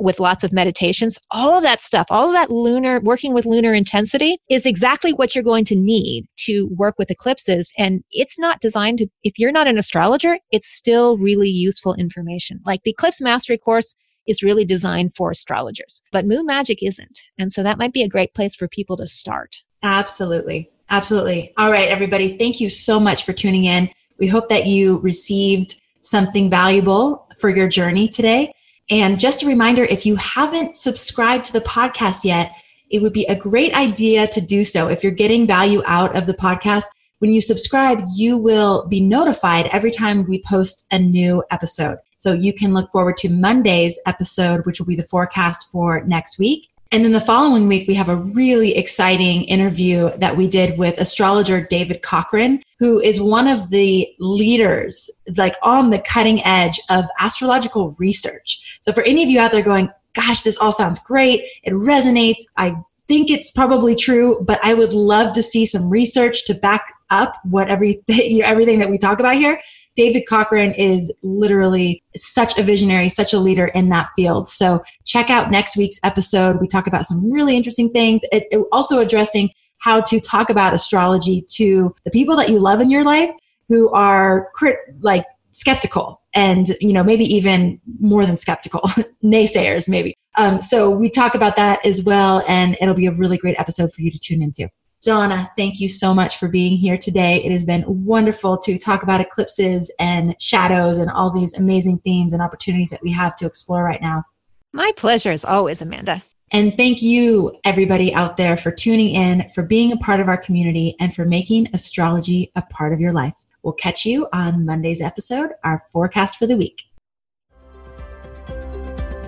[0.00, 1.18] with lots of meditations.
[1.30, 5.34] All of that stuff, all of that lunar, working with lunar intensity is exactly what
[5.34, 7.72] you're going to need to work with eclipses.
[7.76, 12.60] And it's not designed to, if you're not an astrologer, it's still really useful information.
[12.64, 13.94] Like the Eclipse Mastery course
[14.26, 17.20] is really designed for astrologers, but moon magic isn't.
[17.38, 19.56] And so that might be a great place for people to start.
[19.82, 20.70] Absolutely.
[20.90, 21.52] Absolutely.
[21.56, 22.36] All right, everybody.
[22.36, 23.88] Thank you so much for tuning in.
[24.18, 28.52] We hope that you received something valuable for your journey today.
[28.90, 32.50] And just a reminder if you haven't subscribed to the podcast yet,
[32.90, 34.88] it would be a great idea to do so.
[34.88, 36.84] If you're getting value out of the podcast,
[37.20, 41.98] when you subscribe, you will be notified every time we post a new episode.
[42.20, 46.38] So you can look forward to Monday's episode, which will be the forecast for next
[46.38, 46.68] week.
[46.92, 51.00] And then the following week, we have a really exciting interview that we did with
[51.00, 57.06] astrologer David Cochrane, who is one of the leaders, like on the cutting edge of
[57.20, 58.78] astrological research.
[58.82, 62.42] So for any of you out there going, gosh, this all sounds great, it resonates,
[62.58, 62.76] I
[63.08, 67.36] think it's probably true, but I would love to see some research to back up
[67.44, 69.60] what everything, everything that we talk about here.
[69.96, 74.48] David Cochrane is literally such a visionary, such a leader in that field.
[74.48, 76.60] So check out next week's episode.
[76.60, 78.22] We talk about some really interesting things.
[78.32, 82.80] It, it also addressing how to talk about astrology to the people that you love
[82.80, 83.30] in your life
[83.68, 88.80] who are crit- like skeptical and you know maybe even more than skeptical
[89.24, 93.36] naysayers maybe um, so we talk about that as well and it'll be a really
[93.36, 94.68] great episode for you to tune into
[95.02, 97.42] Donna, thank you so much for being here today.
[97.42, 102.34] It has been wonderful to talk about eclipses and shadows and all these amazing themes
[102.34, 104.24] and opportunities that we have to explore right now.
[104.72, 106.22] My pleasure as always, Amanda.
[106.52, 110.36] And thank you, everybody out there, for tuning in, for being a part of our
[110.36, 113.34] community, and for making astrology a part of your life.
[113.62, 116.82] We'll catch you on Monday's episode, our forecast for the week.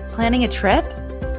[0.09, 0.85] Planning a trip?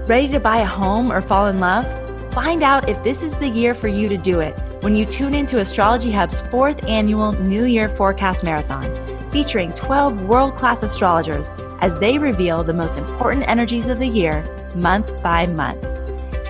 [0.09, 2.04] Ready to buy a home or fall in love?
[2.35, 5.35] Find out if this is the year for you to do it when you tune
[5.35, 8.91] into Astrology Hub's fourth annual New Year Forecast Marathon.
[9.31, 14.45] featuring 12 world class astrologers as they reveal the most important energies of the year
[14.77, 15.83] month by month.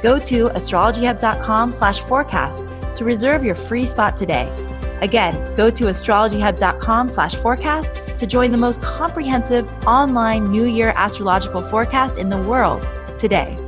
[0.02, 2.62] Go to astrologyhub.com slash forecast
[2.94, 4.50] to reserve your free spot today.
[5.00, 11.62] Again, go to astrologyhub.com slash forecast to join the most comprehensive online New Year astrological
[11.62, 13.58] forecast in the world today.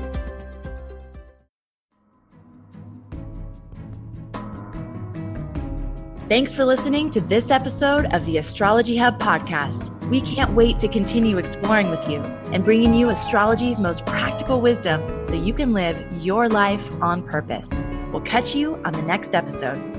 [6.29, 9.97] Thanks for listening to this episode of the Astrology Hub podcast.
[10.09, 12.19] We can't wait to continue exploring with you
[12.53, 17.71] and bringing you astrology's most practical wisdom so you can live your life on purpose.
[18.11, 19.96] We'll catch you on the next episode.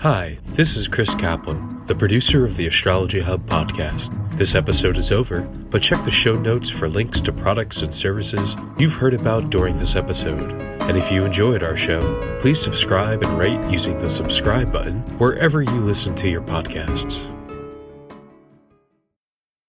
[0.00, 4.08] Hi, this is Chris Kaplan, the producer of the Astrology Hub podcast.
[4.30, 8.56] This episode is over, but check the show notes for links to products and services
[8.78, 10.52] you've heard about during this episode.
[10.84, 12.00] And if you enjoyed our show,
[12.40, 17.18] please subscribe and rate using the subscribe button wherever you listen to your podcasts.